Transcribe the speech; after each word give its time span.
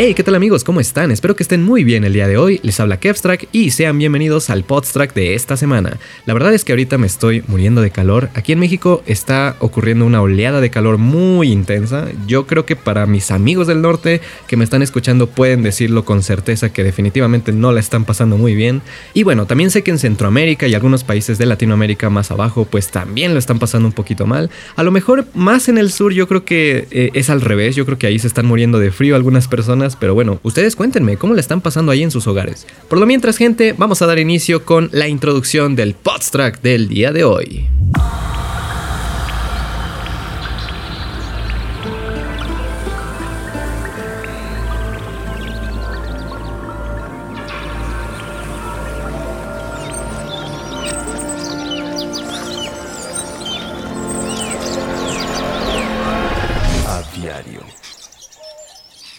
Hey, 0.00 0.14
¿qué 0.14 0.22
tal 0.22 0.36
amigos? 0.36 0.62
¿Cómo 0.62 0.78
están? 0.78 1.10
Espero 1.10 1.34
que 1.34 1.42
estén 1.42 1.64
muy 1.64 1.82
bien 1.82 2.04
el 2.04 2.12
día 2.12 2.28
de 2.28 2.36
hoy. 2.36 2.60
Les 2.62 2.78
habla 2.78 3.00
Kevstrack 3.00 3.48
y 3.50 3.72
sean 3.72 3.98
bienvenidos 3.98 4.48
al 4.48 4.62
Podstrack 4.62 5.12
de 5.12 5.34
esta 5.34 5.56
semana. 5.56 5.98
La 6.24 6.34
verdad 6.34 6.54
es 6.54 6.64
que 6.64 6.70
ahorita 6.70 6.98
me 6.98 7.08
estoy 7.08 7.42
muriendo 7.48 7.80
de 7.80 7.90
calor. 7.90 8.30
Aquí 8.34 8.52
en 8.52 8.60
México 8.60 9.02
está 9.06 9.56
ocurriendo 9.58 10.06
una 10.06 10.22
oleada 10.22 10.60
de 10.60 10.70
calor 10.70 10.98
muy 10.98 11.50
intensa. 11.50 12.06
Yo 12.28 12.46
creo 12.46 12.64
que 12.64 12.76
para 12.76 13.06
mis 13.06 13.32
amigos 13.32 13.66
del 13.66 13.82
norte 13.82 14.20
que 14.46 14.56
me 14.56 14.62
están 14.62 14.82
escuchando 14.82 15.26
pueden 15.26 15.64
decirlo 15.64 16.04
con 16.04 16.22
certeza 16.22 16.72
que 16.72 16.84
definitivamente 16.84 17.50
no 17.50 17.72
la 17.72 17.80
están 17.80 18.04
pasando 18.04 18.38
muy 18.38 18.54
bien. 18.54 18.82
Y 19.14 19.24
bueno, 19.24 19.46
también 19.46 19.72
sé 19.72 19.82
que 19.82 19.90
en 19.90 19.98
Centroamérica 19.98 20.68
y 20.68 20.74
algunos 20.74 21.02
países 21.02 21.38
de 21.38 21.46
Latinoamérica 21.46 22.08
más 22.08 22.30
abajo 22.30 22.68
pues 22.70 22.92
también 22.92 23.32
lo 23.32 23.40
están 23.40 23.58
pasando 23.58 23.88
un 23.88 23.94
poquito 23.94 24.26
mal. 24.26 24.48
A 24.76 24.84
lo 24.84 24.92
mejor 24.92 25.26
más 25.34 25.68
en 25.68 25.76
el 25.76 25.90
sur 25.90 26.12
yo 26.12 26.28
creo 26.28 26.44
que 26.44 26.86
eh, 26.92 27.10
es 27.14 27.30
al 27.30 27.40
revés. 27.40 27.74
Yo 27.74 27.84
creo 27.84 27.98
que 27.98 28.06
ahí 28.06 28.20
se 28.20 28.28
están 28.28 28.46
muriendo 28.46 28.78
de 28.78 28.92
frío 28.92 29.16
algunas 29.16 29.48
personas 29.48 29.87
pero 29.96 30.14
bueno, 30.14 30.40
ustedes 30.42 30.76
cuéntenme 30.76 31.16
cómo 31.16 31.34
le 31.34 31.40
están 31.40 31.60
pasando 31.60 31.92
ahí 31.92 32.02
en 32.02 32.10
sus 32.10 32.26
hogares. 32.26 32.66
Por 32.88 32.98
lo 32.98 33.06
mientras, 33.06 33.36
gente, 33.36 33.74
vamos 33.76 34.02
a 34.02 34.06
dar 34.06 34.18
inicio 34.18 34.64
con 34.64 34.88
la 34.92 35.08
introducción 35.08 35.76
del 35.76 35.94
Podstrack 35.94 36.60
del 36.60 36.88
día 36.88 37.12
de 37.12 37.24
hoy. 37.24 37.68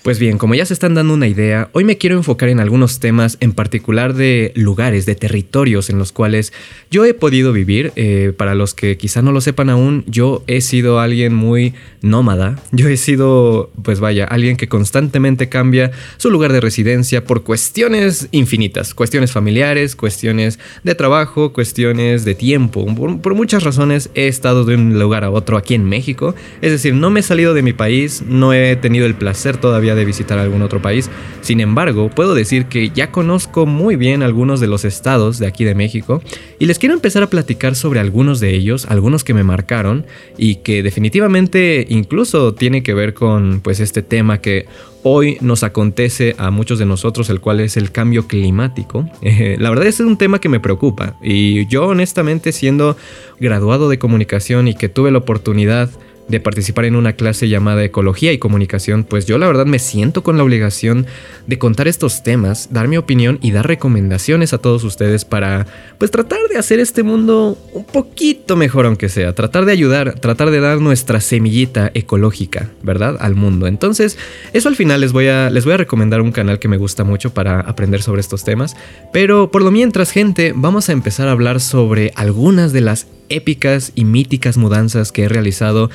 Pues 0.09 0.17
bien, 0.17 0.39
como 0.39 0.55
ya 0.55 0.65
se 0.65 0.73
están 0.73 0.95
dando 0.95 1.13
una 1.13 1.27
idea, 1.27 1.69
hoy 1.71 1.83
me 1.83 1.99
quiero 1.99 2.17
enfocar 2.17 2.49
en 2.49 2.59
algunos 2.59 2.99
temas, 2.99 3.37
en 3.41 3.51
particular 3.51 4.15
de 4.15 4.51
lugares, 4.55 5.05
de 5.05 5.13
territorios 5.13 5.91
en 5.91 5.99
los 5.99 6.11
cuales 6.11 6.51
yo 6.89 7.05
he 7.05 7.13
podido 7.13 7.53
vivir. 7.53 7.93
Eh, 7.95 8.33
para 8.35 8.55
los 8.55 8.73
que 8.73 8.97
quizá 8.97 9.21
no 9.21 9.31
lo 9.31 9.39
sepan 9.39 9.69
aún, 9.69 10.03
yo 10.07 10.43
he 10.47 10.61
sido 10.61 10.99
alguien 10.99 11.35
muy 11.35 11.75
nómada. 12.01 12.57
Yo 12.71 12.87
he 12.89 12.97
sido, 12.97 13.69
pues 13.83 13.99
vaya, 13.99 14.25
alguien 14.25 14.57
que 14.57 14.67
constantemente 14.67 15.47
cambia 15.47 15.91
su 16.17 16.31
lugar 16.31 16.53
de 16.53 16.61
residencia 16.61 17.23
por 17.23 17.43
cuestiones 17.43 18.29
infinitas, 18.31 18.95
cuestiones 18.95 19.31
familiares, 19.31 19.95
cuestiones 19.95 20.57
de 20.83 20.95
trabajo, 20.95 21.53
cuestiones 21.53 22.25
de 22.25 22.33
tiempo. 22.33 22.83
Por, 22.95 23.21
por 23.21 23.35
muchas 23.35 23.61
razones 23.61 24.09
he 24.15 24.27
estado 24.27 24.65
de 24.65 24.73
un 24.73 24.97
lugar 24.97 25.23
a 25.23 25.29
otro 25.29 25.55
aquí 25.55 25.75
en 25.75 25.85
México. 25.85 26.33
Es 26.63 26.71
decir, 26.71 26.95
no 26.95 27.11
me 27.11 27.19
he 27.19 27.23
salido 27.23 27.53
de 27.53 27.61
mi 27.61 27.73
país, 27.73 28.23
no 28.27 28.53
he 28.53 28.75
tenido 28.75 29.05
el 29.05 29.13
placer 29.13 29.57
todavía 29.57 29.98
de 29.99 30.05
visitar 30.05 30.39
algún 30.39 30.61
otro 30.61 30.81
país. 30.81 31.09
Sin 31.41 31.59
embargo, 31.59 32.09
puedo 32.09 32.33
decir 32.33 32.65
que 32.65 32.89
ya 32.89 33.11
conozco 33.11 33.65
muy 33.65 33.95
bien 33.95 34.23
algunos 34.23 34.59
de 34.59 34.67
los 34.67 34.85
estados 34.85 35.37
de 35.37 35.47
aquí 35.47 35.65
de 35.65 35.75
México 35.75 36.21
y 36.57 36.65
les 36.65 36.79
quiero 36.79 36.95
empezar 36.95 37.21
a 37.23 37.27
platicar 37.27 37.75
sobre 37.75 37.99
algunos 37.99 38.39
de 38.39 38.55
ellos, 38.55 38.85
algunos 38.87 39.23
que 39.23 39.33
me 39.33 39.43
marcaron 39.43 40.05
y 40.37 40.55
que 40.55 40.83
definitivamente 40.83 41.85
incluso 41.89 42.53
tiene 42.53 42.83
que 42.83 42.93
ver 42.93 43.13
con 43.13 43.61
pues 43.61 43.79
este 43.79 44.01
tema 44.01 44.39
que 44.39 44.65
hoy 45.03 45.37
nos 45.41 45.63
acontece 45.63 46.35
a 46.37 46.51
muchos 46.51 46.79
de 46.79 46.85
nosotros, 46.85 47.29
el 47.29 47.39
cual 47.39 47.59
es 47.59 47.77
el 47.77 47.91
cambio 47.91 48.27
climático. 48.27 49.07
Eh, 49.31 49.57
la 49.59 49.69
verdad 49.69 49.85
es 49.85 49.99
un 49.99 50.17
tema 50.17 50.39
que 50.39 50.49
me 50.49 50.59
preocupa 50.59 51.17
y 51.21 51.67
yo 51.67 51.85
honestamente 51.85 52.51
siendo 52.51 52.97
graduado 53.39 53.87
de 53.87 53.99
comunicación 53.99 54.67
y 54.67 54.73
que 54.73 54.89
tuve 54.89 55.11
la 55.11 55.19
oportunidad 55.19 55.89
de 56.29 56.39
participar 56.39 56.85
en 56.85 56.95
una 56.95 57.13
clase 57.13 57.49
llamada 57.49 57.83
Ecología 57.83 58.31
y 58.31 58.37
Comunicación, 58.37 59.03
pues 59.03 59.25
yo 59.25 59.37
la 59.37 59.47
verdad 59.47 59.65
me 59.65 59.79
siento 59.79 60.23
con 60.23 60.37
la 60.37 60.43
obligación 60.43 61.07
de 61.47 61.57
contar 61.57 61.87
estos 61.87 62.23
temas, 62.23 62.69
dar 62.71 62.87
mi 62.87 62.97
opinión 62.97 63.39
y 63.41 63.51
dar 63.51 63.67
recomendaciones 63.67 64.53
a 64.53 64.59
todos 64.59 64.83
ustedes 64.83 65.25
para 65.25 65.65
pues 65.97 66.11
tratar 66.11 66.39
de 66.49 66.57
hacer 66.57 66.79
este 66.79 67.03
mundo 67.03 67.57
un 67.73 67.83
poquito 67.83 68.55
mejor 68.55 68.85
aunque 68.85 69.09
sea, 69.09 69.33
tratar 69.33 69.65
de 69.65 69.71
ayudar, 69.71 70.19
tratar 70.19 70.51
de 70.51 70.59
dar 70.59 70.79
nuestra 70.79 71.19
semillita 71.19 71.91
ecológica, 71.93 72.69
¿verdad? 72.83 73.17
Al 73.19 73.35
mundo. 73.35 73.67
Entonces, 73.67 74.17
eso 74.53 74.69
al 74.69 74.75
final 74.75 75.01
les 75.01 75.11
voy 75.11 75.27
a 75.27 75.49
les 75.49 75.65
voy 75.65 75.73
a 75.73 75.77
recomendar 75.77 76.21
un 76.21 76.31
canal 76.31 76.59
que 76.59 76.67
me 76.67 76.77
gusta 76.77 77.03
mucho 77.03 77.33
para 77.33 77.59
aprender 77.61 78.01
sobre 78.01 78.21
estos 78.21 78.43
temas, 78.43 78.75
pero 79.11 79.51
por 79.51 79.63
lo 79.63 79.71
mientras, 79.71 80.11
gente, 80.11 80.53
vamos 80.55 80.89
a 80.89 80.93
empezar 80.93 81.27
a 81.27 81.31
hablar 81.31 81.59
sobre 81.59 82.11
algunas 82.15 82.71
de 82.71 82.81
las 82.81 83.07
épicas 83.29 83.91
y 83.95 84.05
míticas 84.05 84.57
mudanzas 84.57 85.11
que 85.11 85.23
he 85.23 85.29
realizado 85.29 85.89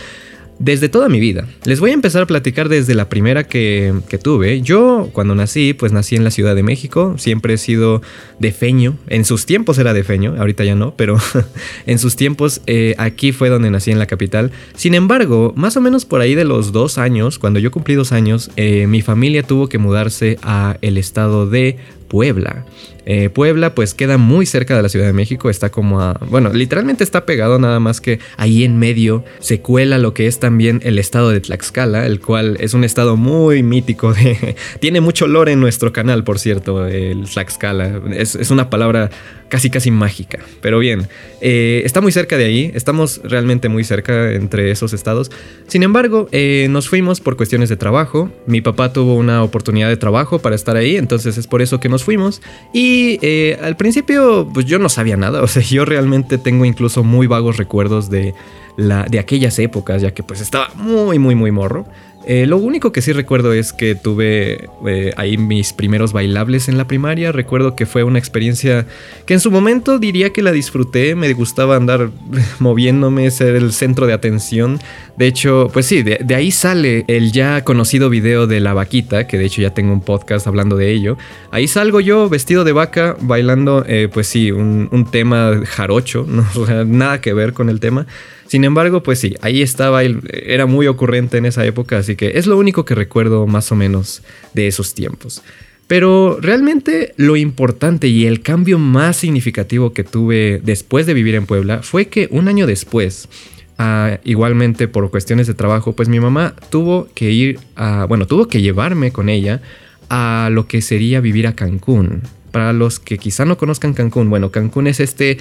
desde 0.59 0.89
toda 0.89 1.09
mi 1.09 1.21
vida. 1.21 1.47
Les 1.65 1.81
voy 1.81 1.91
a 1.91 1.95
empezar 1.95 2.23
a 2.23 2.27
platicar 2.27 2.69
desde 2.69 2.95
la 2.95 3.09
primera 3.09 3.45
que, 3.45 3.93
tuve. 4.23 4.63
Yo 4.63 5.11
cuando 5.13 5.35
nací, 5.35 5.75
pues 5.75 5.93
nací 5.93 6.15
en 6.15 6.23
la 6.23 6.31
Ciudad 6.31 6.55
de 6.55 6.63
México, 6.63 7.17
siempre 7.19 7.55
he 7.55 7.59
sido 7.59 8.01
de 8.39 8.53
feño, 8.53 8.97
en 9.09 9.25
sus 9.25 9.45
tiempos 9.45 9.77
era 9.79 9.93
de 9.93 10.05
feño, 10.05 10.37
ahorita 10.39 10.65
ya 10.65 10.77
no, 10.77 10.95
pero 10.97 11.19
en 11.87 11.99
sus 11.99 12.15
tiempos 12.15 12.61
eh, 12.67 12.95
aquí 12.97 13.33
fue 13.33 13.49
donde 13.49 13.71
nací 13.71 13.91
en 13.91 13.99
la 13.99 14.07
capital. 14.07 14.53
Sin 14.77 14.95
embargo, 14.95 15.53
más 15.57 15.77
o 15.77 15.81
menos 15.81 16.05
por 16.05 16.21
ahí 16.21 16.37
de 16.37 16.45
los 16.45 16.71
dos 16.71 16.97
años, 16.97 17.39
cuando 17.41 17.59
yo 17.59 17.73
cumplí 17.73 17.97
dos 17.97 18.13
años, 18.13 18.51
eh, 18.57 18.87
mi 18.87 19.03
familia 19.03 19.43
tuvo 19.43 19.69
que 19.69 19.79
mudarse 19.79 20.39
a 20.43 20.79
el 20.81 20.97
estado 20.97 21.51
de 21.51 21.77
Puebla. 22.15 22.65
Eh, 23.07 23.29
Puebla 23.29 23.75
pues 23.75 23.93
queda 23.93 24.19
muy 24.19 24.47
cerca 24.47 24.77
de 24.77 24.83
la 24.83 24.89
Ciudad 24.89 25.07
de 25.07 25.13
México, 25.13 25.51
está 25.51 25.71
como 25.71 26.01
a, 26.01 26.13
bueno, 26.31 26.53
literalmente 26.53 27.03
está 27.03 27.27
pegado 27.27 27.59
nada 27.59 27.81
más 27.81 28.01
que 28.01 28.21
ahí 28.37 28.63
en 28.63 28.79
medio 28.79 29.25
se 29.41 29.61
cuela 29.61 29.99
lo 29.99 30.15
que 30.15 30.29
es 30.29 30.39
también 30.39 30.81
el 30.85 31.01
estado 31.01 31.31
de 31.31 31.41
Tlaxcala, 31.41 32.07
el 32.07 32.21
cual 32.21 32.57
es 32.61 32.73
un 32.73 32.85
estado 32.85 33.17
muy 33.17 33.65
mítico, 33.65 34.15
tiene 34.81 35.01
mucho 35.01 35.27
lore 35.27 35.51
en 35.51 35.61
nuestro 35.61 35.93
canal, 35.93 36.23
por 36.23 36.39
cierto, 36.39 36.87
el 36.87 37.25
Tlaxcala, 37.29 38.01
es, 38.13 38.37
es 38.37 38.53
una 38.53 38.71
palabra 38.71 39.11
casi 39.49 39.71
casi 39.71 39.91
mágica. 39.91 40.39
Pero 40.61 40.79
bien, 40.79 41.07
eh, 41.41 41.83
está 41.85 42.01
muy 42.01 42.13
cerca 42.13 42.37
de 42.37 42.45
ahí, 42.45 42.71
estamos 42.75 43.21
realmente 43.23 43.69
muy 43.69 43.85
cerca 43.85 44.33
entre 44.33 44.71
esos 44.71 44.93
estados. 44.93 45.31
Sin 45.69 45.83
embargo, 45.83 46.29
eh, 46.33 46.67
nos 46.71 46.89
fuimos 46.89 47.21
por 47.21 47.37
cuestiones 47.37 47.69
de 47.69 47.77
trabajo. 47.77 48.31
Mi 48.47 48.61
papá 48.61 48.93
tuvo 48.93 49.15
una 49.15 49.43
oportunidad 49.43 49.89
de 49.89 49.97
trabajo 49.97 50.39
para 50.39 50.57
estar 50.57 50.77
ahí, 50.77 50.97
entonces 50.97 51.39
es 51.39 51.47
por 51.47 51.63
eso 51.63 51.81
que 51.81 51.89
nos 51.89 52.04
fuimos. 52.05 52.43
Y 52.73 53.19
eh, 53.23 53.59
al 53.63 53.77
principio, 53.77 54.49
pues 54.53 54.67
yo 54.67 54.79
no 54.79 54.89
sabía 54.89 55.17
nada, 55.17 55.43
o 55.43 55.49
sea, 55.49 55.63
yo 55.63 55.85
realmente 55.85 56.39
tengo 56.39 56.65
incluso 56.65 57.03
muy 57.03 57.27
vagos 57.27 57.57
recuerdos 57.57 58.11
de, 58.11 58.35
la, 58.77 59.05
de 59.05 59.19
aquellas 59.19 59.59
épocas, 59.59 60.03
ya 60.03 60.13
que 60.13 60.23
pues 60.23 60.41
estaba 60.41 60.69
muy, 60.75 61.19
muy, 61.19 61.35
muy 61.35 61.51
morro. 61.51 61.87
Eh, 62.27 62.47
lo 62.47 62.57
único 62.57 62.91
que 62.91 63.03
sí 63.03 63.13
recuerdo 63.13 63.53
es 63.53 63.73
que 63.73 63.95
tuve 63.95 64.69
eh, 64.87 65.13
ahí 65.17 65.37
mis 65.37 65.73
primeros 65.73 66.13
bailables 66.13 66.69
en 66.69 66.79
la 66.79 66.87
primaria. 66.87 67.33
Recuerdo 67.33 67.77
que 67.77 67.85
fue 67.85 68.03
una 68.03 68.19
experiencia 68.19 68.87
que 69.27 69.35
en 69.35 69.41
su 69.41 69.51
momento 69.51 69.99
diría 69.99 70.31
que 70.31 70.43
la 70.43 70.53
disfruté. 70.53 71.15
Me 71.15 71.33
gustaba 71.35 71.77
andar 71.77 72.11
moviéndome, 72.61 73.31
ser 73.31 73.57
el 73.57 73.73
centro 73.73 74.07
de 74.07 74.15
atención. 74.15 74.81
De 75.17 75.27
hecho, 75.27 75.71
pues 75.73 75.87
sí, 75.87 76.03
de, 76.03 76.35
ahí 76.35 76.51
sale 76.51 77.05
el 77.09 77.31
ya 77.31 77.63
conocido 77.63 78.11
video 78.11 78.47
de 78.47 78.61
la 78.61 78.75
vaquita, 78.75 79.27
que 79.27 79.39
de 79.39 79.45
hecho 79.45 79.63
ya 79.63 79.71
tengo 79.71 79.93
un 79.93 80.01
podcast 80.01 80.47
hablando 80.47 80.77
de 80.77 80.91
ello. 80.91 81.17
Ahí 81.51 81.69
salgo 81.69 82.01
yo 82.01 82.29
vestido 82.29 82.65
de 82.65 82.73
vaca, 82.73 83.17
bailando, 83.21 83.85
eh, 83.87 84.09
pues 84.13 84.27
sí, 84.27 84.51
un, 84.51 85.09
tema 85.11 85.61
jarocho, 85.67 86.27
nada 86.87 87.21
que 87.21 87.35
ver 87.35 87.53
con 87.53 87.69
el 87.69 87.79
tema. 87.79 88.07
Sin 88.55 88.63
embargo, 88.63 89.03
pues 89.03 89.19
sí, 89.19 89.35
ahí 89.41 89.63
estaba, 89.63 90.05
era 90.05 90.67
muy 90.67 90.87
ocurrente 90.87 91.39
en 91.39 91.45
esa 91.45 91.67
época, 91.67 91.99
así 91.99 92.15
que 92.15 92.39
es 92.39 92.47
lo 92.47 92.57
único 92.57 92.85
que 92.85 92.95
recuerdo 92.95 93.49
más 93.49 93.73
o 93.73 93.75
menos 93.75 94.23
de 94.53 94.69
esos 94.69 94.95
tiempos. 94.95 95.43
Pero 95.89 96.39
realmente 96.41 97.15
lo 97.17 97.35
importante 97.35 98.07
y 98.07 98.27
el 98.27 98.43
cambio 98.43 98.79
más 98.79 99.17
significativo 99.17 99.93
que 99.93 100.05
tuve 100.05 100.61
después 100.63 101.05
de 101.07 101.15
vivir 101.15 101.35
en 101.35 101.47
Puebla 101.47 101.83
fue 101.83 102.07
que 102.07 102.29
un 102.31 102.47
año 102.47 102.69
después, 102.69 103.29
ah, 103.77 104.21
igualmente 104.23 104.87
por 104.87 105.11
cuestiones 105.11 105.49
de 105.49 105.55
trabajo, 105.55 105.95
pues 105.95 106.09
mi 106.09 106.21
mamá 106.21 106.55
tuvo 106.71 107.09
que 107.13 107.33
ir 107.33 107.59
a, 107.75 108.05
bueno, 108.05 108.29
tuvo 108.29 108.47
que 108.47 108.63
llevarme 108.63 109.11
con 109.11 109.31
ella 109.31 109.63
a 110.11 110.49
lo 110.53 110.69
que 110.69 110.81
sería 110.81 111.19
vivir 111.21 111.49
a 111.49 111.57
Cancún. 111.57 112.23
Para 112.53 112.73
los 112.73 113.01
que 113.01 113.19
quizá 113.19 113.45
no 113.45 113.59
conozcan 113.59 113.95
Cancún, 113.95 114.31
bueno, 114.31 114.53
Cancún 114.53 114.87
es 114.87 115.01
este 115.01 115.39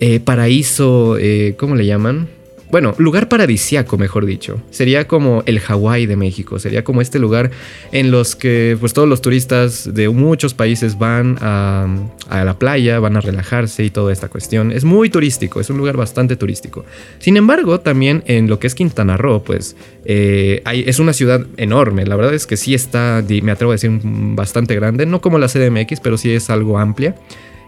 eh, 0.00 0.18
paraíso, 0.18 1.16
eh, 1.16 1.54
¿cómo 1.56 1.76
le 1.76 1.86
llaman? 1.86 2.34
Bueno, 2.70 2.94
lugar 2.98 3.28
paradisiaco, 3.28 3.96
mejor 3.96 4.26
dicho. 4.26 4.60
Sería 4.70 5.06
como 5.06 5.42
el 5.46 5.60
Hawái 5.60 6.06
de 6.06 6.16
México, 6.16 6.58
sería 6.58 6.82
como 6.82 7.00
este 7.00 7.18
lugar 7.18 7.50
en 7.92 8.10
los 8.10 8.34
que 8.34 8.76
pues 8.80 8.92
todos 8.92 9.08
los 9.08 9.22
turistas 9.22 9.94
de 9.94 10.08
muchos 10.08 10.52
países 10.54 10.98
van 10.98 11.38
a, 11.40 11.86
la 12.30 12.58
playa, 12.58 12.98
van 12.98 13.16
a 13.16 13.20
relajarse 13.20 13.84
y 13.84 13.90
toda 13.90 14.12
esta 14.12 14.28
cuestión. 14.28 14.72
Es 14.72 14.84
muy 14.84 15.10
turístico, 15.10 15.60
es 15.60 15.70
un 15.70 15.78
lugar 15.78 15.96
bastante 15.96 16.36
turístico. 16.36 16.84
Sin 17.18 17.36
embargo, 17.36 17.80
también 17.80 18.24
en 18.26 18.48
lo 18.48 18.58
que 18.58 18.66
es 18.66 18.74
Quintana 18.74 19.16
Roo, 19.16 19.42
pues 19.44 19.76
eh, 20.04 20.62
es 20.64 20.98
una 20.98 21.12
ciudad 21.12 21.46
enorme. 21.56 22.04
La 22.04 22.16
verdad 22.16 22.34
es 22.34 22.46
que 22.46 22.56
sí 22.56 22.74
está, 22.74 23.22
me 23.42 23.52
atrevo 23.52 23.72
a 23.72 23.74
decir, 23.74 23.90
bastante 24.02 24.74
grande, 24.74 25.06
no 25.06 25.20
como 25.20 25.38
la 25.38 25.46
CDMX, 25.46 26.00
pero 26.00 26.18
sí 26.18 26.32
es 26.32 26.50
algo 26.50 26.78
amplia. 26.78 27.14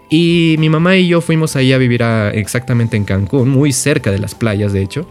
Y 0.09 0.55
mi 0.59 0.69
mamá 0.69 0.97
y 0.97 1.07
yo 1.07 1.21
fuimos 1.21 1.55
ahí 1.55 1.71
a 1.71 1.77
vivir 1.77 2.01
exactamente 2.33 2.97
en 2.97 3.05
Cancún, 3.05 3.49
muy 3.49 3.71
cerca 3.71 4.11
de 4.11 4.19
las 4.19 4.35
playas, 4.35 4.73
de 4.73 4.81
hecho. 4.81 5.07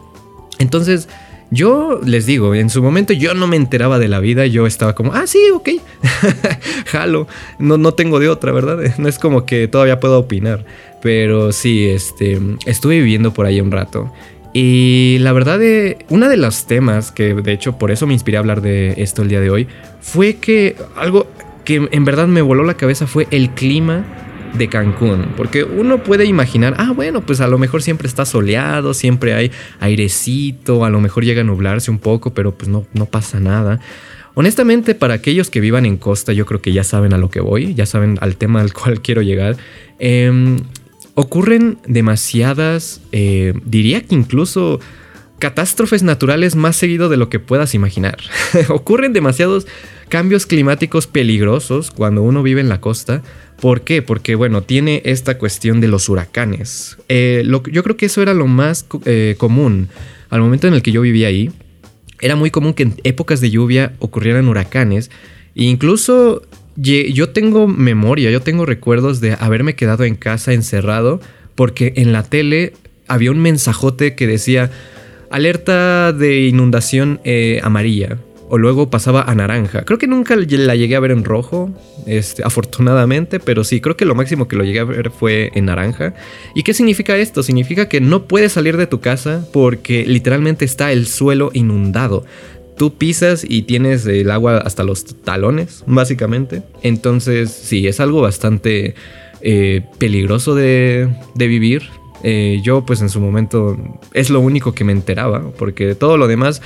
Entonces, 0.59 1.09
Yo 1.51 2.01
les 2.05 2.27
digo, 2.27 2.55
en 2.55 2.69
su 2.69 2.83
momento 2.83 3.15
yo 3.15 3.33
no 3.33 3.47
me 3.47 3.57
enteraba 3.57 3.99
de 3.99 4.09
la 4.09 4.21
vida, 4.21 4.45
yo 4.47 4.67
estaba 4.67 4.95
como, 4.95 5.15
ah, 5.15 5.27
sí, 5.27 5.39
ok, 5.55 5.71
jalo, 6.87 7.27
no, 7.59 7.79
no 7.79 7.95
tengo 7.95 8.21
de 8.21 8.29
otra, 8.29 8.53
¿verdad? 8.53 8.79
No 8.99 9.09
es 9.09 9.19
como 9.19 9.47
que 9.47 9.67
todavía 9.67 9.99
puedo 9.99 10.19
opinar, 10.19 10.67
pero 11.01 11.53
sí, 11.53 11.87
este, 11.87 12.39
estuve 12.67 12.99
viviendo 12.99 13.33
por 13.33 13.47
ahí 13.47 13.63
un 13.63 13.71
rato. 13.71 14.13
Y 14.53 15.17
la 15.21 15.33
verdad, 15.33 15.59
de, 15.59 16.05
uno 16.11 16.29
de 16.29 16.37
los 16.37 16.67
temas 16.67 17.13
que 17.13 17.35
de 17.35 17.53
hecho 17.53 17.79
por 17.79 17.91
eso 17.91 18.07
me 18.07 18.13
inspiré 18.13 18.37
a 18.37 18.41
hablar 18.41 18.61
de 18.61 18.95
esto 18.99 19.23
el 19.23 19.29
día 19.29 19.41
de 19.41 19.49
hoy, 19.51 19.69
fue 20.03 20.37
que 20.37 20.77
algo 20.97 21.27
que 21.65 21.89
en 21.91 22.05
verdad 22.05 22.27
me 22.27 22.43
voló 22.43 22.65
la 22.65 22.75
cabeza 22.75 23.07
fue 23.07 23.27
el 23.31 23.51
clima 23.51 24.05
de 24.55 24.69
Cancún. 24.69 25.29
Porque 25.37 25.65
uno 25.65 26.03
puede 26.03 26.25
imaginar, 26.25 26.75
ah, 26.79 26.93
bueno, 26.95 27.23
pues 27.23 27.41
a 27.41 27.49
lo 27.49 27.59
mejor 27.59 27.83
siempre 27.83 28.09
está 28.09 28.25
soleado, 28.25 28.95
siempre 28.95 29.35
hay 29.35 29.51
airecito, 29.81 30.85
a 30.85 30.91
lo 30.91 31.01
mejor 31.01 31.25
llega 31.25 31.41
a 31.43 31.45
nublarse 31.45 31.91
un 31.91 31.99
poco, 31.99 32.35
pero 32.35 32.53
pues 32.55 32.69
no, 32.69 32.87
no 32.93 33.07
pasa 33.07 33.41
nada. 33.41 33.81
Honestamente, 34.35 34.95
para 34.95 35.15
aquellos 35.15 35.51
que 35.51 35.61
vivan 35.61 35.85
en 35.85 35.97
costa, 35.97 36.33
yo 36.33 36.47
creo 36.47 36.63
que 36.63 36.73
ya 36.73 36.85
saben 36.85 37.13
a 37.13 37.19
lo 37.19 37.29
que 37.29 37.41
voy, 37.41 37.75
ya 37.75 37.87
saben 37.87 38.19
al 38.21 38.37
tema 38.37 38.61
al 38.61 38.73
cual 38.73 39.01
quiero 39.03 39.23
llegar. 39.23 39.57
Em, 39.99 40.59
ocurren 41.15 41.79
demasiadas, 41.87 43.01
eh, 43.11 43.53
diría 43.65 44.01
que 44.03 44.15
incluso 44.15 44.79
catástrofes 45.41 46.03
naturales 46.03 46.57
más 46.57 46.77
seguido 46.77 47.09
de 47.09 47.17
lo 47.17 47.29
que 47.29 47.41
puedas 47.41 47.75
imaginar. 47.75 48.19
ocurren 48.69 49.13
demasiados 49.13 49.67
cambios 50.09 50.47
climáticos 50.47 51.07
peligrosos 51.07 51.91
cuando 51.91 52.23
uno 52.23 52.43
vive 52.43 52.61
en 52.61 52.69
la 52.69 52.81
costa 52.81 53.23
¿Por 53.61 53.81
qué? 53.81 54.03
Porque, 54.03 54.37
bueno, 54.37 54.63
tiene 54.63 55.03
esta 55.05 55.37
cuestión 55.37 55.81
de 55.81 55.89
los 55.89 56.09
huracanes. 56.09 56.97
Eh, 57.09 57.45
yo 57.73 57.83
creo 57.83 57.97
que 57.97 58.07
eso 58.07 58.23
era 58.23 58.33
lo 58.33 58.47
más 58.47 58.87
eh, 59.05 59.35
común 59.37 59.89
al 60.31 60.41
momento 60.41 60.69
en 60.69 60.75
el 60.75 60.83
que 60.83 60.93
yo 60.93 61.01
vivía 61.01 61.27
ahí. 61.27 61.51
Era 62.21 62.37
muy 62.37 62.51
común 62.51 62.73
que 62.73 62.85
en 62.85 62.95
épocas 63.03 63.41
de 63.41 63.51
lluvia 63.51 63.95
ocurrieran 63.99 64.47
huracanes. 64.49 65.11
E 65.57 65.65
incluso 65.65 66.43
yo 66.77 67.31
tengo 67.31 67.67
memoria, 67.67 68.31
yo 68.31 68.41
tengo 68.41 68.65
recuerdos 68.65 69.21
de 69.21 69.37
haberme 69.41 69.75
quedado 69.75 70.05
en 70.05 70.15
casa 70.15 70.53
encerrado 70.53 71.21
porque 71.57 71.93
en 71.97 72.13
la 72.13 72.23
tele 72.23 72.75
había 73.09 73.33
un 73.33 73.41
mensajote 73.41 74.15
que 74.15 74.29
decía 74.29 74.71
alerta 75.31 76.13
de 76.13 76.43
inundación 76.47 77.21
eh, 77.25 77.61
amarilla 77.65 78.19
o 78.49 78.59
luego 78.59 78.91
pasaba 78.91 79.23
a 79.23 79.35
naranja. 79.35 79.83
Creo 79.83 79.99
que 79.99 80.07
nunca 80.07 80.37
la 80.37 80.75
llegué 80.75 80.97
a 80.97 81.01
ver 81.01 81.11
en 81.11 81.25
rojo, 81.25 81.71
este, 82.07 82.43
afortunadamente, 82.45 83.41
pero 83.41 83.65
sí, 83.65 83.81
creo 83.81 83.97
que 83.97 84.05
lo 84.05 84.15
máximo 84.15 84.49
que 84.49 84.57
lo 84.57 84.65
llegué 84.65 84.81
a 84.81 84.85
ver 84.85 85.11
fue 85.11 85.51
en 85.55 85.67
naranja. 85.67 86.15
¿Y 86.55 86.63
qué 86.63 86.75
significa 86.75 87.17
esto? 87.17 87.43
Significa 87.43 87.89
que 87.89 88.01
no 88.01 88.25
puedes 88.25 88.53
salir 88.53 88.77
de 88.77 88.87
tu 88.87 89.01
casa 89.01 89.47
porque 89.53 90.05
literalmente 90.07 90.65
está 90.65 90.93
el 90.93 91.07
suelo 91.07 91.51
inundado. 91.53 92.25
Tú 92.77 92.95
pisas 92.95 93.45
y 93.47 93.63
tienes 93.63 94.07
el 94.07 94.31
agua 94.31 94.59
hasta 94.59 94.85
los 94.85 95.05
talones, 95.23 95.83
básicamente. 95.87 96.63
Entonces, 96.83 97.51
sí, 97.51 97.89
es 97.89 97.99
algo 98.01 98.23
bastante 98.23 98.95
eh, 99.41 99.83
peligroso 99.99 100.55
de, 100.55 101.09
vivir. 101.35 101.83
Eh, 102.23 102.61
yo, 102.63 102.87
pues 102.87 103.01
en 103.01 103.09
su 103.09 103.21
momento, 103.21 103.77
es 104.15 104.31
lo 104.31 104.41
único 104.41 104.75
que 104.75 104.85
me 104.85 104.93
enteraba, 104.93 105.51
porque 105.59 105.95
todo 105.95 106.17
lo 106.17 106.29
demás 106.29 106.63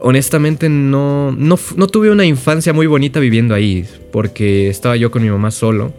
honestamente 0.00 0.68
no, 0.68 1.32
no, 1.32 1.56
tuve 1.86 2.10
una 2.10 2.24
infancia 2.24 2.72
muy 2.72 2.86
bonita 2.86 3.20
viviendo 3.20 3.54
ahí, 3.54 3.86
porque 4.12 4.68
estaba 4.68 4.96
yo 4.96 5.10
con 5.10 5.22
mi 5.22 5.30
mamá 5.30 5.50
solo 5.50 5.92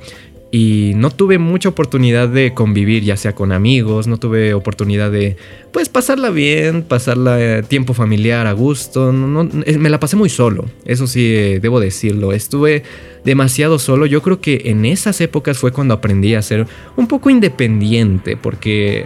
y 0.53 0.91
no 0.95 1.11
tuve 1.11 1.37
mucha 1.37 1.69
oportunidad 1.69 2.27
de 2.27 2.53
convivir, 2.53 3.03
ya 3.03 3.15
sea 3.15 3.33
con 3.33 3.53
amigos, 3.53 4.07
no 4.07 4.17
tuve 4.17 4.53
oportunidad 4.53 5.09
de, 5.09 5.37
pues, 5.71 5.87
pasarla 5.87 6.29
bien, 6.29 6.83
pasarla 6.83 7.39
eh, 7.39 7.63
tiempo 7.63 7.93
familiar 7.93 8.47
a 8.47 8.51
gusto, 8.51 9.13
no, 9.13 9.45
me 9.45 9.89
la 9.89 9.99
pasé 10.01 10.17
muy 10.17 10.27
solo, 10.27 10.65
eso 10.85 11.07
sí, 11.07 11.33
eh, 11.33 11.59
debo 11.61 11.79
decirlo, 11.79 12.33
estuve 12.33 12.83
demasiado 13.23 13.79
solo, 13.79 14.05
yo 14.05 14.21
creo 14.21 14.41
que 14.41 14.63
en 14.65 14.83
esas 14.83 15.21
épocas 15.21 15.57
fue 15.57 15.71
cuando 15.71 15.93
aprendí 15.93 16.35
a 16.35 16.41
ser 16.41 16.67
un 16.97 17.07
poco 17.07 17.29
independiente, 17.29 18.35
porque 18.35 19.05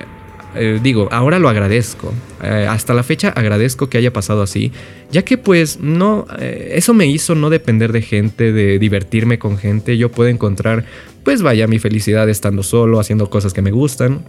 eh, 0.55 0.79
digo, 0.81 1.07
ahora 1.11 1.39
lo 1.39 1.49
agradezco. 1.49 2.13
Eh, 2.43 2.67
hasta 2.69 2.93
la 2.93 3.03
fecha 3.03 3.29
agradezco 3.29 3.89
que 3.89 3.97
haya 3.97 4.13
pasado 4.13 4.41
así, 4.41 4.71
ya 5.11 5.23
que 5.23 5.37
pues 5.37 5.79
no, 5.79 6.27
eh, 6.39 6.73
eso 6.75 6.93
me 6.93 7.07
hizo 7.07 7.35
no 7.35 7.49
depender 7.49 7.91
de 7.91 8.01
gente, 8.01 8.51
de 8.51 8.79
divertirme 8.79 9.39
con 9.39 9.57
gente. 9.57 9.97
Yo 9.97 10.11
puedo 10.11 10.29
encontrar, 10.29 10.85
pues 11.23 11.41
vaya, 11.41 11.67
mi 11.67 11.79
felicidad 11.79 12.29
estando 12.29 12.63
solo, 12.63 12.99
haciendo 12.99 13.29
cosas 13.29 13.53
que 13.53 13.61
me 13.61 13.71
gustan. 13.71 14.25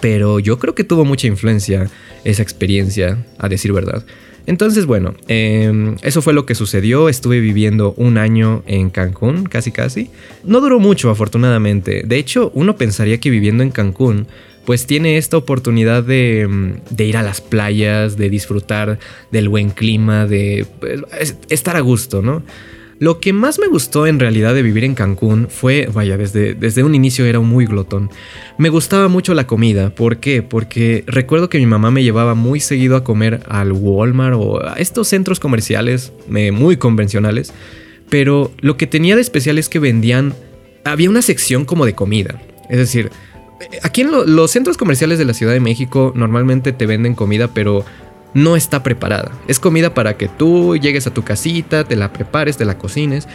Pero 0.00 0.40
yo 0.40 0.58
creo 0.58 0.74
que 0.74 0.82
tuvo 0.82 1.04
mucha 1.04 1.28
influencia 1.28 1.88
esa 2.24 2.42
experiencia, 2.42 3.24
a 3.38 3.48
decir 3.48 3.72
verdad. 3.72 4.04
Entonces, 4.46 4.86
bueno, 4.86 5.14
em, 5.28 5.96
eso 6.02 6.22
fue 6.22 6.32
lo 6.32 6.46
que 6.46 6.54
sucedió. 6.54 7.08
Estuve 7.08 7.40
viviendo 7.40 7.94
un 7.96 8.18
año 8.18 8.62
en 8.66 8.90
Cancún, 8.90 9.44
casi 9.44 9.70
casi. 9.70 10.10
No 10.44 10.60
duró 10.60 10.80
mucho, 10.80 11.10
afortunadamente. 11.10 12.02
De 12.04 12.16
hecho, 12.16 12.50
uno 12.54 12.76
pensaría 12.76 13.20
que 13.20 13.30
viviendo 13.30 13.62
en 13.62 13.70
Cancún 13.70 14.26
pues 14.64 14.86
tiene 14.86 15.16
esta 15.16 15.36
oportunidad 15.36 16.04
mm, 16.04 16.72
de, 16.90 17.04
ir 17.04 17.16
a 17.16 17.22
las 17.22 17.40
playas, 17.40 18.16
de 18.16 18.30
disfrutar 18.30 18.98
del 19.30 19.48
buen 19.48 19.70
clima, 19.70 20.26
de 20.26 20.66
pues, 20.80 21.36
estar 21.48 21.76
a 21.76 21.80
gusto, 21.80 22.22
¿no? 22.22 22.42
Lo 22.98 23.18
que 23.18 23.32
más 23.32 23.58
me 23.58 23.66
gustó 23.66 24.06
en 24.06 24.20
realidad 24.20 24.54
de 24.54 24.62
vivir 24.62 24.84
en 24.84 24.94
Cancún 24.94 25.48
fue, 25.50 25.88
vaya, 25.92 26.16
desde, 26.16 26.54
desde 26.54 26.84
un 26.84 26.94
inicio 26.94 27.26
era 27.26 27.40
muy 27.40 27.66
glotón. 27.66 28.10
Me 28.58 28.68
gustaba 28.68 29.08
mucho 29.08 29.34
la 29.34 29.48
comida. 29.48 29.92
¿Por 29.92 30.18
qué? 30.18 30.40
Porque 30.42 31.02
recuerdo 31.08 31.48
que 31.48 31.58
mi 31.58 31.66
mamá 31.66 31.90
me 31.90 32.04
llevaba 32.04 32.36
muy 32.36 32.60
seguido 32.60 32.94
a 32.94 33.02
comer 33.02 33.40
al 33.48 33.72
Walmart 33.72 34.36
o 34.38 34.64
a 34.64 34.74
estos 34.74 35.08
centros 35.08 35.40
comerciales 35.40 36.12
eh, 36.32 36.52
muy 36.52 36.76
convencionales. 36.76 37.52
Pero 38.08 38.52
lo 38.60 38.76
que 38.76 38.86
tenía 38.86 39.16
de 39.16 39.22
especial 39.22 39.58
es 39.58 39.68
que 39.68 39.80
vendían... 39.80 40.32
Había 40.84 41.10
una 41.10 41.22
sección 41.22 41.64
como 41.64 41.86
de 41.86 41.94
comida. 41.94 42.40
Es 42.70 42.78
decir, 42.78 43.10
aquí 43.82 44.02
en 44.02 44.10
los 44.10 44.50
centros 44.50 44.76
comerciales 44.76 45.18
de 45.18 45.24
la 45.24 45.34
Ciudad 45.34 45.52
de 45.52 45.60
México 45.60 46.12
normalmente 46.14 46.72
te 46.72 46.86
venden 46.86 47.14
comida, 47.14 47.48
pero 47.48 47.84
no 48.34 48.56
está 48.56 48.82
preparada. 48.82 49.32
Es 49.48 49.60
comida 49.60 49.94
para 49.94 50.16
que 50.16 50.28
tú 50.28 50.76
llegues 50.76 51.06
a 51.06 51.14
tu 51.14 51.22
casita, 51.22 51.84
te 51.84 51.96
la 51.96 52.12
prepares, 52.12 52.56
te 52.56 52.64
la 52.64 52.78
cocines. 52.78 53.28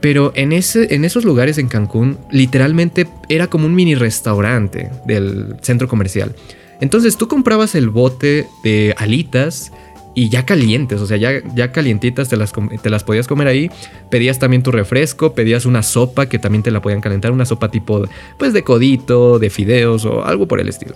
Pero 0.00 0.32
en, 0.34 0.52
ese, 0.52 0.94
en 0.94 1.04
esos 1.04 1.24
lugares 1.24 1.56
en 1.58 1.68
Cancún, 1.68 2.18
literalmente 2.30 3.08
era 3.28 3.46
como 3.46 3.66
un 3.66 3.74
mini 3.74 3.94
restaurante 3.94 4.90
del 5.06 5.56
centro 5.62 5.88
comercial. 5.88 6.34
Entonces 6.80 7.16
tú 7.16 7.28
comprabas 7.28 7.74
el 7.74 7.88
bote 7.88 8.46
de 8.62 8.94
alitas 8.98 9.72
y 10.14 10.28
ya 10.28 10.46
calientes, 10.46 11.00
o 11.00 11.06
sea, 11.06 11.16
ya, 11.16 11.42
ya 11.54 11.72
calientitas 11.72 12.28
te 12.28 12.36
las, 12.36 12.52
te 12.82 12.90
las 12.90 13.04
podías 13.04 13.26
comer 13.26 13.48
ahí. 13.48 13.70
Pedías 14.10 14.38
también 14.38 14.62
tu 14.62 14.70
refresco, 14.70 15.34
pedías 15.34 15.66
una 15.66 15.82
sopa 15.82 16.28
que 16.28 16.38
también 16.38 16.62
te 16.62 16.70
la 16.70 16.80
podían 16.80 17.00
calentar, 17.00 17.32
una 17.32 17.44
sopa 17.44 17.70
tipo, 17.70 18.04
pues 18.38 18.52
de 18.52 18.62
codito, 18.62 19.38
de 19.38 19.50
fideos 19.50 20.04
o 20.04 20.24
algo 20.24 20.46
por 20.46 20.60
el 20.60 20.68
estilo. 20.68 20.94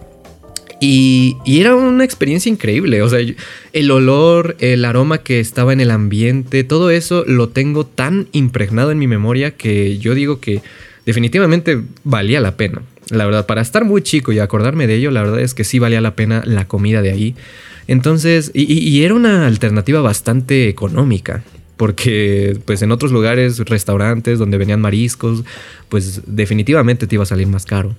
Y, 0.81 1.37
y, 1.45 1.61
era 1.61 1.75
una 1.75 2.05
experiencia 2.05 2.49
increíble, 2.49 3.03
o 3.03 3.09
sea, 3.09 3.19
el 3.73 3.91
olor, 3.91 4.57
el 4.61 4.85
aroma 4.85 5.19
que 5.19 5.41
estaba 5.41 5.73
en 5.73 5.81
el 5.81 5.91
ambiente, 5.91 6.63
todo 6.63 6.91
eso 6.91 7.25
lo 7.27 7.49
tengo 7.49 7.85
tan 7.85 8.29
impregnado 8.31 8.93
en 8.93 8.99
mi 9.01 9.09
memoria 9.09 9.51
que 9.51 9.99
yo 9.99 10.15
digo 10.15 10.39
que 10.39 10.63
definitivamente 11.05 11.83
valía 12.05 12.41
la 12.41 12.57
pena. 12.57 12.83
La 13.11 13.25
verdad, 13.25 13.47
para 13.47 13.63
estar 13.63 13.85
muy 13.85 14.03
chico 14.03 14.33
y 14.33 14.39
acordarme 14.39 14.87
de 14.87 14.97
ello, 14.97 15.11
la 15.11 15.23
verdad 15.23 15.41
es 15.41 15.55
que 15.55 15.65
sí 15.65 15.79
valía 15.79 16.01
la 16.01 16.15
pena 16.15 16.43
la 16.45 16.69
comida 16.69 17.03
de 17.03 17.11
ahí. 17.11 17.35
Entonces, 17.89 18.53
y, 18.55 19.03
era 19.03 19.15
una 19.15 19.47
alternativa 19.47 20.01
bastante 20.01 20.69
económica 20.69 21.43
porque 21.77 22.59
pues 22.65 22.83
en 22.83 22.91
otros 22.91 23.13
lugares, 23.13 23.61
restaurantes 23.61 24.39
donde 24.39 24.59
venían 24.59 24.81
mariscos, 24.81 25.45
pues 25.89 26.23
definitivamente 26.27 27.07
te 27.07 27.15
iba 27.15 27.23
a 27.23 27.27
salir 27.27 27.47
más 27.47 27.65
caro. 27.67 27.95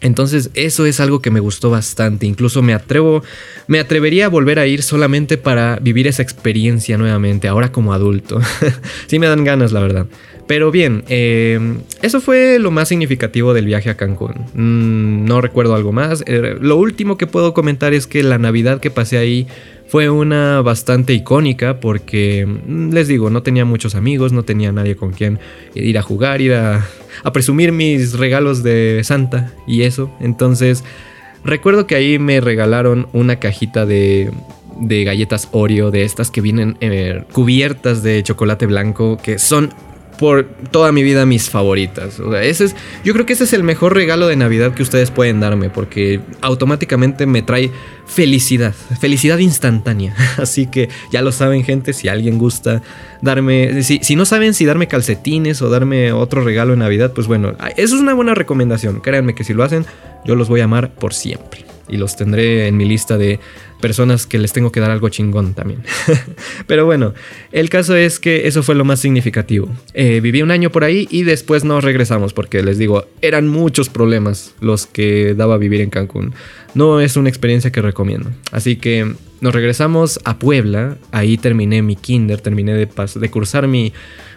Entonces 0.00 0.50
eso 0.54 0.84
es 0.84 0.98
algo 0.98 1.22
que 1.22 1.30
me 1.30 1.38
gustó 1.38 1.70
bastante, 1.70 2.26
incluso 2.26 2.60
me 2.62 2.74
atrevo, 2.74 3.22
me 3.68 3.78
atrevería 3.78 4.26
a 4.26 4.28
volver 4.28 4.58
a 4.58 4.66
ir 4.66 4.82
solamente 4.82 5.38
para 5.38 5.76
vivir 5.76 6.08
esa 6.08 6.22
experiencia 6.22 6.98
nuevamente, 6.98 7.46
ahora 7.46 7.70
como 7.70 7.94
adulto. 7.94 8.40
sí 9.06 9.20
me 9.20 9.28
dan 9.28 9.44
ganas, 9.44 9.70
la 9.70 9.80
verdad. 9.80 10.08
Pero 10.46 10.70
bien, 10.70 11.04
eh, 11.08 11.58
eso 12.02 12.20
fue 12.20 12.58
lo 12.58 12.70
más 12.70 12.88
significativo 12.88 13.54
del 13.54 13.66
viaje 13.66 13.90
a 13.90 13.96
Cancún. 13.96 14.34
Mm, 14.54 15.24
no 15.24 15.40
recuerdo 15.40 15.74
algo 15.74 15.92
más. 15.92 16.24
Eh, 16.26 16.56
lo 16.60 16.76
último 16.76 17.16
que 17.16 17.26
puedo 17.26 17.54
comentar 17.54 17.94
es 17.94 18.06
que 18.06 18.22
la 18.22 18.38
Navidad 18.38 18.80
que 18.80 18.90
pasé 18.90 19.18
ahí 19.18 19.46
fue 19.86 20.10
una 20.10 20.62
bastante 20.62 21.12
icónica 21.12 21.78
porque, 21.78 22.46
mm, 22.46 22.92
les 22.92 23.08
digo, 23.08 23.30
no 23.30 23.42
tenía 23.42 23.64
muchos 23.64 23.94
amigos, 23.94 24.32
no 24.32 24.42
tenía 24.42 24.72
nadie 24.72 24.96
con 24.96 25.12
quien 25.12 25.38
ir 25.74 25.98
a 25.98 26.02
jugar, 26.02 26.40
ir 26.40 26.54
a, 26.54 26.86
presumir 27.32 27.72
mis 27.72 28.14
regalos 28.14 28.62
de 28.62 29.00
Santa 29.04 29.52
y 29.66 29.82
eso. 29.82 30.10
Entonces, 30.20 30.82
recuerdo 31.44 31.86
que 31.86 31.94
ahí 31.94 32.18
me 32.18 32.40
regalaron 32.40 33.06
una 33.12 33.36
cajita 33.36 33.86
de, 33.86 34.30
de 34.80 35.04
galletas 35.04 35.48
Oreo, 35.52 35.90
de 35.90 36.04
estas 36.04 36.30
que 36.30 36.40
vienen 36.40 36.76
eh, 36.80 37.24
cubiertas 37.32 38.02
de 38.02 38.22
chocolate 38.22 38.66
blanco, 38.66 39.18
que 39.22 39.38
son 39.38 39.74
por 40.18 40.46
toda 40.70 40.92
mi 40.92 41.02
vida 41.02 41.26
mis 41.26 41.50
favoritas. 41.50 42.20
O 42.20 42.30
sea, 42.30 42.42
ese 42.42 42.64
es, 42.64 42.76
yo 43.04 43.12
creo 43.12 43.26
que 43.26 43.32
ese 43.32 43.44
es 43.44 43.52
el 43.52 43.62
mejor 43.62 43.94
regalo 43.94 44.28
de 44.28 44.36
Navidad 44.36 44.74
que 44.74 44.82
ustedes 44.82 45.10
pueden 45.10 45.40
darme 45.40 45.70
porque 45.70 46.20
automáticamente 46.40 47.26
me 47.26 47.42
trae 47.42 47.70
felicidad, 48.06 48.74
felicidad 49.00 49.38
instantánea. 49.38 50.14
Así 50.38 50.66
que 50.66 50.88
ya 51.10 51.22
lo 51.22 51.32
saben 51.32 51.64
gente, 51.64 51.92
si 51.92 52.08
alguien 52.08 52.38
gusta 52.38 52.82
darme, 53.20 53.82
si, 53.82 54.00
si 54.02 54.16
no 54.16 54.24
saben 54.24 54.54
si 54.54 54.64
darme 54.64 54.88
calcetines 54.88 55.62
o 55.62 55.70
darme 55.70 56.12
otro 56.12 56.44
regalo 56.44 56.72
en 56.72 56.80
Navidad, 56.80 57.12
pues 57.12 57.26
bueno, 57.26 57.56
eso 57.76 57.96
es 57.96 58.00
una 58.00 58.14
buena 58.14 58.34
recomendación. 58.34 59.00
Créanme 59.00 59.34
que 59.34 59.44
si 59.44 59.54
lo 59.54 59.64
hacen, 59.64 59.86
yo 60.24 60.34
los 60.34 60.48
voy 60.48 60.60
a 60.60 60.64
amar 60.64 60.90
por 60.90 61.14
siempre 61.14 61.71
y 61.88 61.96
los 61.96 62.16
tendré 62.16 62.68
en 62.68 62.76
mi 62.76 62.84
lista 62.84 63.18
de 63.18 63.40
personas 63.80 64.26
que 64.26 64.38
les 64.38 64.52
tengo 64.52 64.72
que 64.72 64.80
dar 64.80 64.90
algo 64.90 65.08
chingón 65.10 65.54
también. 65.54 65.82
Pero 66.66 66.86
bueno, 66.86 67.12
el 67.50 67.68
caso 67.68 67.96
es 67.96 68.18
que 68.18 68.46
eso 68.46 68.62
fue 68.62 68.74
lo 68.74 68.84
más 68.84 69.00
significativo. 69.00 69.68
Eh, 69.92 70.20
viví 70.20 70.40
un 70.40 70.50
año 70.50 70.70
por 70.70 70.84
ahí 70.84 71.06
y 71.10 71.24
después 71.24 71.64
nos 71.64 71.84
regresamos 71.84 72.32
porque 72.32 72.62
les 72.62 72.78
digo, 72.78 73.06
eran 73.20 73.48
muchos 73.48 73.88
problemas 73.90 74.54
los 74.60 74.86
que 74.86 75.34
daba 75.34 75.58
vivir 75.58 75.80
en 75.80 75.90
Cancún. 75.90 76.32
No 76.74 77.00
es 77.00 77.16
una 77.16 77.28
experiencia 77.28 77.72
que 77.72 77.82
recomiendo. 77.82 78.30
Así 78.52 78.76
que 78.76 79.14
nos 79.42 79.52
regresamos 79.52 80.20
a 80.24 80.38
Puebla, 80.38 80.96
ahí 81.10 81.36
terminé 81.36 81.82
mi 81.82 81.96
kinder, 81.96 82.40
terminé 82.40 82.74
de, 82.74 82.86
de 82.86 83.30
cursar 83.30 83.66
mi 83.66 83.92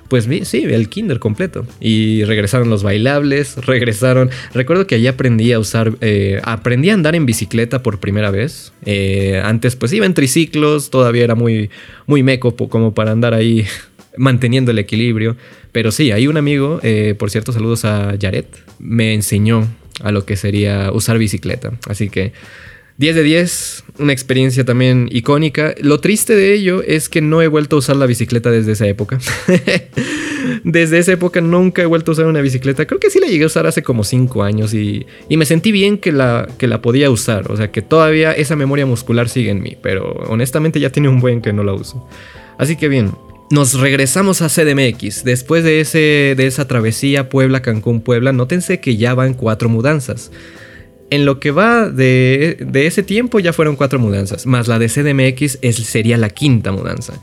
pues 0.08 0.28
sí, 0.44 0.64
el 0.64 0.90
kinder 0.90 1.20
completo. 1.20 1.66
Y 1.80 2.24
regresaron 2.24 2.70
los 2.70 2.84
bailables, 2.84 3.56
regresaron... 3.66 4.30
Recuerdo 4.54 4.88
que 4.88 4.96
allí 4.96 5.08
aprendí 5.08 5.52
a 5.52 5.60
usar, 5.60 5.94
eh, 6.02 6.40
aprendí 6.44 6.90
a 6.90 6.94
andar 6.94 7.16
en 7.16 7.26
bicicleta 7.26 7.82
por 7.82 8.00
primera 8.00 8.32
vez. 8.32 8.74
Eh, 8.86 9.42
antes 9.44 9.76
pues 9.76 9.94
iba 9.94 10.06
en 10.06 10.14
triciclos, 10.14 10.90
todavía 10.90 11.24
era 11.24 11.36
muy, 11.36 11.70
muy 12.06 12.24
meco 12.24 12.56
como 12.56 12.94
para 12.94 13.12
andar 13.12 13.34
ahí 13.34 13.66
manteniendo 14.18 14.72
el 14.72 14.80
equilibrio. 14.80 15.36
Pero 15.72 15.92
sí, 15.92 16.12
hay 16.12 16.28
un 16.28 16.38
amigo, 16.38 16.80
eh, 16.84 17.16
por 17.18 17.32
cierto, 17.32 17.52
saludos 17.52 17.84
a 17.86 18.16
Jared, 18.20 18.46
me 18.80 19.14
enseñó 19.14 19.68
a 20.02 20.12
lo 20.12 20.26
que 20.26 20.36
sería 20.36 20.92
usar 20.92 21.18
bicicleta. 21.18 21.74
Así 21.88 22.10
que 22.10 22.32
10 22.98 23.16
de 23.16 23.24
10, 23.24 23.84
una 24.00 24.14
experiencia 24.14 24.64
también 24.64 25.10
icónica. 25.12 25.75
Lo 25.82 26.00
triste 26.00 26.34
de 26.34 26.54
ello 26.54 26.82
es 26.82 27.10
que 27.10 27.20
no 27.20 27.42
he 27.42 27.48
vuelto 27.48 27.75
a 27.75 27.80
usar 27.80 27.98
la 27.98 28.06
bicicleta 28.06 28.52
desde 28.52 28.72
esa 28.72 28.88
época. 28.88 29.20
desde 30.64 31.00
esa 31.00 31.12
época 31.12 31.42
nunca 31.42 31.82
he 31.82 31.86
vuelto 31.86 32.12
a 32.12 32.14
usar 32.14 32.25
una 32.25 32.40
bicicleta. 32.40 32.86
Creo 32.86 33.02
que 33.02 33.10
sí 33.10 33.20
la 33.20 33.28
llegué 33.28 33.44
a 33.44 33.48
usar 33.48 33.68
hace 33.68 33.84
como 33.84 34.06
5 34.06 34.44
años 34.44 34.74
y, 34.74 35.06
y, 35.28 35.36
me 35.36 35.46
sentí 35.46 35.74
bien 35.74 35.98
que 35.98 36.14
la, 36.14 36.48
que 36.58 36.68
la 36.68 36.82
podía 36.82 37.10
usar. 37.10 37.52
O 37.52 37.58
sea 37.58 37.70
que 37.70 37.82
todavía 37.82 38.32
esa 38.32 38.56
memoria 38.56 38.86
muscular 38.86 39.28
sigue 39.28 39.52
en 39.52 39.62
mí, 39.62 39.75
pero 39.82 40.12
honestamente 40.30 40.80
ya 40.80 40.90
tiene 40.90 41.10
un 41.10 41.20
buen 41.20 41.42
que 41.42 41.52
no 41.52 41.66
la 41.66 41.74
uso. 41.74 42.08
Así 42.58 42.78
que 42.78 42.88
bien, 42.88 43.12
nos 43.52 43.78
regresamos 43.78 44.42
a 44.42 44.48
CDMX. 44.48 45.25
Después 45.25 45.66
de, 45.66 45.82
ese, 45.82 46.34
de 46.38 46.48
esa 46.48 46.66
travesía 46.66 47.28
Puebla-Cancún-Puebla, 47.28 48.32
nótense 48.32 48.80
que 48.80 48.96
ya 48.96 49.14
van 49.14 49.34
cuatro 49.34 49.68
mudanzas. 49.68 50.32
En 51.10 51.26
lo 51.26 51.40
que 51.40 51.52
va 51.52 51.90
de, 51.90 52.58
ese 52.74 53.04
tiempo 53.04 53.40
ya 53.40 53.54
fueron 53.54 53.76
cuatro 53.76 54.00
mudanzas, 54.00 54.46
más 54.46 54.68
la 54.68 54.80
de 54.80 54.88
CDMX 54.88 55.60
es, 55.62 55.76
sería 55.76 56.18
la 56.18 56.30
quinta 56.30 56.72
mudanza. 56.72 57.14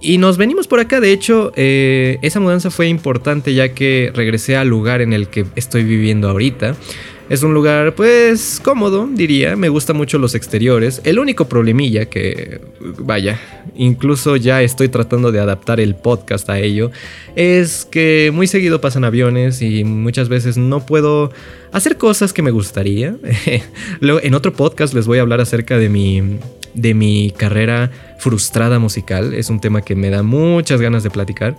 Y 0.00 0.18
nos 0.18 0.36
venimos 0.36 0.68
por 0.68 0.78
acá, 0.78 1.00
de 1.00 1.12
hecho, 1.12 1.52
eh, 1.56 2.18
esa 2.20 2.38
mudanza 2.38 2.70
fue 2.70 2.88
importante 2.88 3.54
ya 3.54 3.70
que 3.70 4.12
regresé 4.14 4.56
al 4.56 4.68
lugar 4.68 5.00
en 5.00 5.14
el 5.14 5.28
que 5.28 5.46
estoy 5.56 5.84
viviendo 5.84 6.28
ahorita. 6.28 6.76
Es 7.28 7.42
un 7.42 7.54
lugar 7.54 7.96
pues 7.96 8.60
cómodo, 8.62 9.08
diría, 9.12 9.56
me 9.56 9.68
gustan 9.68 9.96
mucho 9.96 10.16
los 10.16 10.36
exteriores. 10.36 11.00
El 11.02 11.18
único 11.18 11.48
problemilla 11.48 12.04
que, 12.04 12.60
vaya, 12.98 13.40
incluso 13.74 14.36
ya 14.36 14.62
estoy 14.62 14.88
tratando 14.88 15.32
de 15.32 15.40
adaptar 15.40 15.80
el 15.80 15.96
podcast 15.96 16.48
a 16.48 16.60
ello, 16.60 16.92
es 17.34 17.84
que 17.84 18.30
muy 18.32 18.46
seguido 18.46 18.80
pasan 18.80 19.02
aviones 19.02 19.60
y 19.60 19.82
muchas 19.82 20.28
veces 20.28 20.56
no 20.56 20.86
puedo 20.86 21.32
hacer 21.72 21.96
cosas 21.96 22.32
que 22.32 22.42
me 22.42 22.52
gustaría. 22.52 23.16
Luego, 24.00 24.20
en 24.22 24.34
otro 24.34 24.52
podcast 24.52 24.94
les 24.94 25.08
voy 25.08 25.18
a 25.18 25.22
hablar 25.22 25.40
acerca 25.40 25.78
de 25.78 25.88
mi, 25.88 26.38
de 26.74 26.94
mi 26.94 27.32
carrera 27.36 27.90
frustrada 28.20 28.78
musical. 28.78 29.34
Es 29.34 29.50
un 29.50 29.60
tema 29.60 29.82
que 29.82 29.96
me 29.96 30.10
da 30.10 30.22
muchas 30.22 30.80
ganas 30.80 31.02
de 31.02 31.10
platicar. 31.10 31.56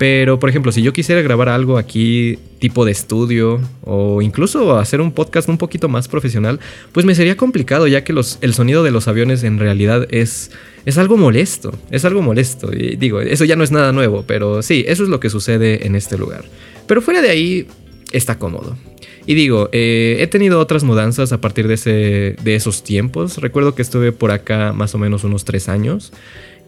Pero, 0.00 0.38
por 0.38 0.48
ejemplo, 0.48 0.72
si 0.72 0.80
yo 0.80 0.94
quisiera 0.94 1.20
grabar 1.20 1.50
algo 1.50 1.76
aquí 1.76 2.38
tipo 2.58 2.86
de 2.86 2.90
estudio 2.90 3.60
o 3.82 4.22
incluso 4.22 4.78
hacer 4.78 5.02
un 5.02 5.12
podcast 5.12 5.46
un 5.50 5.58
poquito 5.58 5.90
más 5.90 6.08
profesional, 6.08 6.58
pues 6.92 7.04
me 7.04 7.14
sería 7.14 7.36
complicado 7.36 7.86
ya 7.86 8.02
que 8.02 8.14
el 8.40 8.54
sonido 8.54 8.82
de 8.82 8.92
los 8.92 9.08
aviones 9.08 9.44
en 9.44 9.58
realidad 9.58 10.08
es, 10.10 10.52
es 10.86 10.96
algo 10.96 11.18
molesto, 11.18 11.78
es 11.90 12.06
algo 12.06 12.22
molesto. 12.22 12.72
Y 12.72 12.96
digo, 12.96 13.20
eso 13.20 13.44
ya 13.44 13.56
no 13.56 13.62
es 13.62 13.72
nada 13.72 13.92
nuevo, 13.92 14.24
pero 14.26 14.62
sí, 14.62 14.86
eso 14.88 15.02
es 15.02 15.10
lo 15.10 15.20
que 15.20 15.28
sucede 15.28 15.86
en 15.86 15.94
este 15.94 16.16
lugar. 16.16 16.46
Pero 16.86 17.02
fuera 17.02 17.20
de 17.20 17.28
ahí, 17.28 17.66
está 18.10 18.38
cómodo. 18.38 18.78
Y 19.26 19.34
digo, 19.34 19.68
eh, 19.72 20.16
he 20.20 20.26
tenido 20.28 20.60
otras 20.60 20.82
mudanzas 20.82 21.30
a 21.32 21.42
partir 21.42 21.68
de, 21.68 22.36
de 22.42 22.54
esos 22.54 22.84
tiempos. 22.84 23.36
Recuerdo 23.36 23.74
que 23.74 23.82
estuve 23.82 24.12
por 24.12 24.30
acá 24.30 24.72
más 24.72 24.94
o 24.94 24.98
menos 24.98 25.24
unos 25.24 25.44
tres 25.44 25.68
años. 25.68 26.10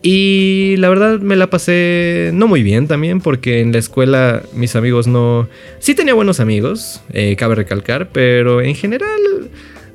Y 0.03 0.75
la 0.79 0.89
verdad 0.89 1.21
me 1.21 1.37
la 1.37 1.49
pasé 1.49 2.31
no 2.35 2.49
muy 2.49 2.65
bien 2.65 2.89
también 2.89 3.21
porque 3.21 3.61
en 3.61 3.71
la 3.73 3.79
escuela 3.79 4.43
mis 4.53 4.75
amigos 4.75 5.07
no... 5.07 5.49
Sí 5.79 5.95
tenía 5.95 6.13
buenos 6.13 6.41
amigos, 6.41 7.01
eh, 7.13 7.37
cabe 7.37 7.55
recalcar, 7.55 8.09
pero 8.13 8.61
en 8.61 8.75
general, 8.75 9.21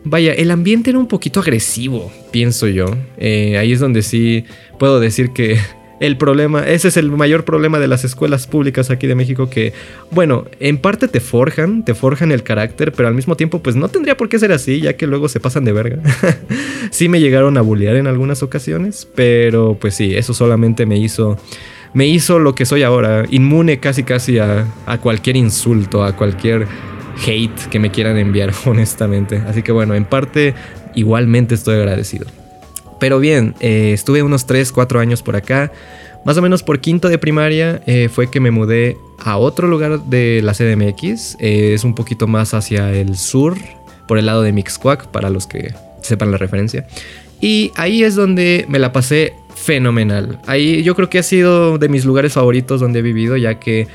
vaya, 0.06 0.34
el 0.34 0.50
ambiente 0.52 0.92
era 0.92 1.00
un 1.00 1.10
poquito 1.10 1.42
agresivo, 1.42 2.10
pienso 2.32 2.68
yo. 2.70 2.86
Eh, 3.18 3.58
ahí 3.58 3.74
es 3.74 3.82
donde 3.82 4.02
sí 4.02 4.46
puedo 4.80 5.02
decir 5.02 5.32
que 5.32 5.60
el 6.00 6.18
problema, 6.18 6.68
ese 6.68 6.90
es 6.90 6.98
el 6.98 7.12
mayor 7.12 7.44
problema 7.44 7.80
de 7.80 7.88
las 7.88 8.04
escuelas 8.04 8.46
públicas 8.46 8.92
aquí 8.92 9.08
de 9.08 9.16
México 9.16 9.50
que, 9.50 9.74
bueno, 10.12 10.46
en 10.60 10.78
parte 10.78 11.08
te 11.08 11.20
forjan, 11.20 11.84
te 11.84 11.96
forjan 11.96 12.32
el 12.32 12.44
carácter, 12.44 12.92
pero 12.92 13.08
al 13.08 13.16
mismo 13.16 13.36
tiempo 13.36 13.60
pues 13.60 13.76
no 13.76 13.88
tendría 13.90 14.16
por 14.16 14.30
qué 14.30 14.38
ser 14.38 14.52
así, 14.52 14.80
ya 14.80 14.94
que 14.94 15.08
luego 15.08 15.28
se 15.28 15.40
pasan 15.40 15.66
de 15.66 15.72
verga. 15.72 15.98
sí 16.92 17.10
me 17.10 17.20
llegaron 17.20 17.58
a 17.58 17.62
bullear 17.62 17.96
en 17.96 18.08
algunas 18.08 18.44
ocasiones, 18.44 19.08
pero 19.16 19.78
pues 19.80 19.96
sí, 19.96 20.16
eso 20.16 20.34
solamente 20.34 20.86
me 20.86 20.98
hizo 20.98 21.38
me 21.94 22.06
hizo 22.06 22.38
lo 22.38 22.54
que 22.54 22.66
soy 22.66 22.84
ahora, 22.84 23.26
inmune 23.32 23.80
casi 23.80 24.04
casi 24.04 24.38
a, 24.38 24.68
a 24.86 25.00
cualquier 25.00 25.36
insulto, 25.36 26.04
a 26.04 26.16
cualquier 26.16 26.68
hate 27.26 27.70
que 27.72 27.80
me 27.80 27.90
quieran 27.90 28.18
enviar, 28.18 28.54
honestamente. 28.66 29.38
Así 29.48 29.64
que 29.64 29.72
bueno, 29.72 29.96
en 29.96 30.06
parte 30.06 30.54
igualmente 30.94 31.56
estoy 31.56 31.76
agradecido. 31.76 32.28
Pero 33.00 33.20
bien, 33.20 33.56
eh, 33.60 33.92
estuve 33.94 34.24
unos 34.24 34.46
3, 34.46 34.72
4 34.72 35.00
años 35.00 35.22
por 35.22 35.36
acá. 35.36 35.72
Más 36.26 36.38
o 36.38 36.42
menos 36.42 36.64
por 36.64 36.80
quinto 36.80 37.10
de 37.10 37.18
primaria 37.18 37.82
eh, 37.86 38.10
fue 38.10 38.30
que 38.30 38.40
me 38.40 38.52
mudé 38.52 38.98
a 39.20 39.38
otro 39.38 39.68
lugar 39.68 40.02
de 40.02 40.42
la 40.44 40.54
CDMX. 40.54 41.38
Eh, 41.40 41.74
es 41.74 41.84
un 41.84 41.96
poquito 41.96 42.28
más 42.28 42.54
hacia 42.54 42.92
el 42.92 43.18
sur, 43.18 43.56
por 44.08 44.18
el 44.18 44.26
lado 44.26 44.42
de 44.42 44.52
Mixcoac, 44.52 45.08
para 45.08 45.30
los 45.30 45.48
que 45.48 45.74
sepan 46.02 46.32
la 46.32 46.38
referencia. 46.38 46.88
Y 47.40 47.72
ahí 47.76 48.04
es 48.04 48.16
donde 48.16 48.66
me 48.68 48.80
la 48.80 48.92
pasé 48.92 49.34
fenomenal. 49.56 50.40
Ahí 50.48 50.84
yo 50.84 50.96
creo 50.96 51.10
que 51.10 51.20
ha 51.20 51.24
sido 51.24 51.78
de 51.78 51.90
mis 51.90 52.06
lugares 52.06 52.34
favoritos 52.34 52.82
donde 52.82 53.00
he 53.00 53.02
vivido, 53.02 53.38
ya 53.38 53.60
que 53.60 53.88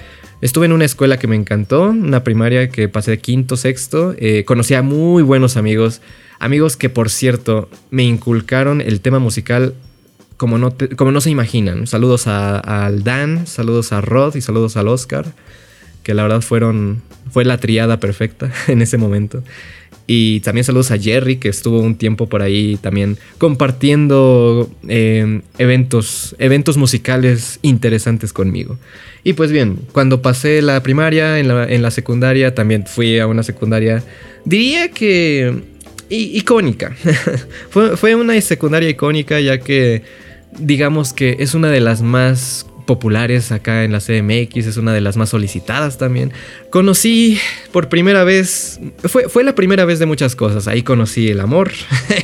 estuve 0.42 0.66
en 0.66 0.72
una 0.72 0.84
escuela 0.84 1.16
que 1.16 1.26
me 1.26 1.36
encantó, 1.36 1.88
una 1.88 2.22
primaria 2.22 2.68
que 2.68 2.88
pasé 2.90 3.18
quinto, 3.18 3.56
sexto. 3.56 4.14
conocí 4.44 4.74
a 4.74 4.82
muy 4.82 5.22
buenos 5.22 5.56
amigos. 5.56 6.02
Amigos 6.38 6.76
que 6.76 6.90
por 6.90 7.08
cierto 7.08 7.70
me 7.90 8.02
inculcaron 8.02 8.80
el 8.80 9.00
tema 9.00 9.20
musical 9.20 9.74
como 10.42 10.58
no, 10.58 10.74
como 10.96 11.12
no 11.12 11.20
se 11.20 11.30
imaginan. 11.30 11.86
Saludos 11.86 12.26
al 12.26 13.04
Dan, 13.04 13.46
saludos 13.46 13.92
a 13.92 14.00
Rod 14.00 14.34
y 14.34 14.40
saludos 14.40 14.76
al 14.76 14.88
Oscar, 14.88 15.24
que 16.02 16.14
la 16.14 16.24
verdad 16.24 16.40
fueron, 16.40 17.00
fue 17.30 17.44
la 17.44 17.58
triada 17.58 18.00
perfecta 18.00 18.52
en 18.66 18.82
ese 18.82 18.98
momento. 18.98 19.44
Y 20.06 20.40
también 20.40 20.64
saludos 20.64 20.90
a 20.90 20.98
Jerry, 20.98 21.36
que 21.36 21.48
estuvo 21.48 21.80
un 21.80 21.94
tiempo 21.94 22.28
por 22.28 22.42
ahí 22.42 22.76
también 22.80 23.18
compartiendo 23.38 24.68
eh, 24.88 25.40
eventos, 25.58 26.34
eventos 26.38 26.76
musicales 26.76 27.58
interesantes 27.62 28.32
conmigo. 28.32 28.78
Y 29.24 29.34
pues 29.34 29.52
bien, 29.52 29.78
cuando 29.92 30.20
pasé 30.20 30.60
la 30.62 30.82
primaria, 30.82 31.38
en 31.38 31.48
la, 31.48 31.64
en 31.64 31.82
la 31.82 31.90
secundaria, 31.90 32.54
también 32.54 32.86
fui 32.86 33.18
a 33.18 33.26
una 33.26 33.42
secundaria, 33.42 34.02
diría 34.44 34.90
que 34.90 35.62
icónica. 36.08 36.94
fue, 37.70 37.96
fue 37.96 38.14
una 38.14 38.38
secundaria 38.40 38.90
icónica 38.90 39.40
ya 39.40 39.58
que 39.58 40.02
digamos 40.58 41.12
que 41.12 41.36
es 41.40 41.54
una 41.54 41.70
de 41.70 41.80
las 41.80 42.02
más 42.02 42.66
populares 42.92 43.52
acá 43.52 43.84
en 43.84 43.92
la 43.92 44.00
CMX, 44.00 44.66
es 44.66 44.76
una 44.76 44.92
de 44.92 45.00
las 45.00 45.16
más 45.16 45.30
solicitadas 45.30 45.96
también. 45.96 46.30
Conocí 46.68 47.38
por 47.72 47.88
primera 47.88 48.22
vez, 48.22 48.80
fue, 49.04 49.30
fue 49.30 49.44
la 49.44 49.54
primera 49.54 49.86
vez 49.86 49.98
de 49.98 50.04
muchas 50.04 50.36
cosas, 50.36 50.68
ahí 50.68 50.82
conocí 50.82 51.28
el 51.28 51.40
amor, 51.40 51.70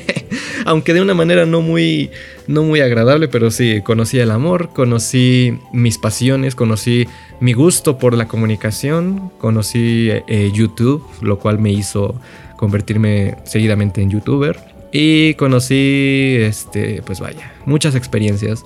aunque 0.66 0.92
de 0.92 1.00
una 1.00 1.14
manera 1.14 1.46
no 1.46 1.62
muy, 1.62 2.10
no 2.46 2.64
muy 2.64 2.80
agradable, 2.80 3.28
pero 3.28 3.50
sí, 3.50 3.80
conocí 3.82 4.18
el 4.18 4.30
amor, 4.30 4.74
conocí 4.74 5.56
mis 5.72 5.96
pasiones, 5.96 6.54
conocí 6.54 7.06
mi 7.40 7.54
gusto 7.54 7.96
por 7.96 8.14
la 8.14 8.28
comunicación, 8.28 9.30
conocí 9.38 10.10
eh, 10.10 10.50
YouTube, 10.52 11.02
lo 11.22 11.38
cual 11.38 11.58
me 11.58 11.72
hizo 11.72 12.20
convertirme 12.58 13.36
seguidamente 13.46 14.02
en 14.02 14.10
youtuber 14.10 14.58
y 14.92 15.32
conocí, 15.34 16.36
este, 16.40 17.00
pues 17.06 17.20
vaya, 17.20 17.54
muchas 17.64 17.94
experiencias. 17.94 18.64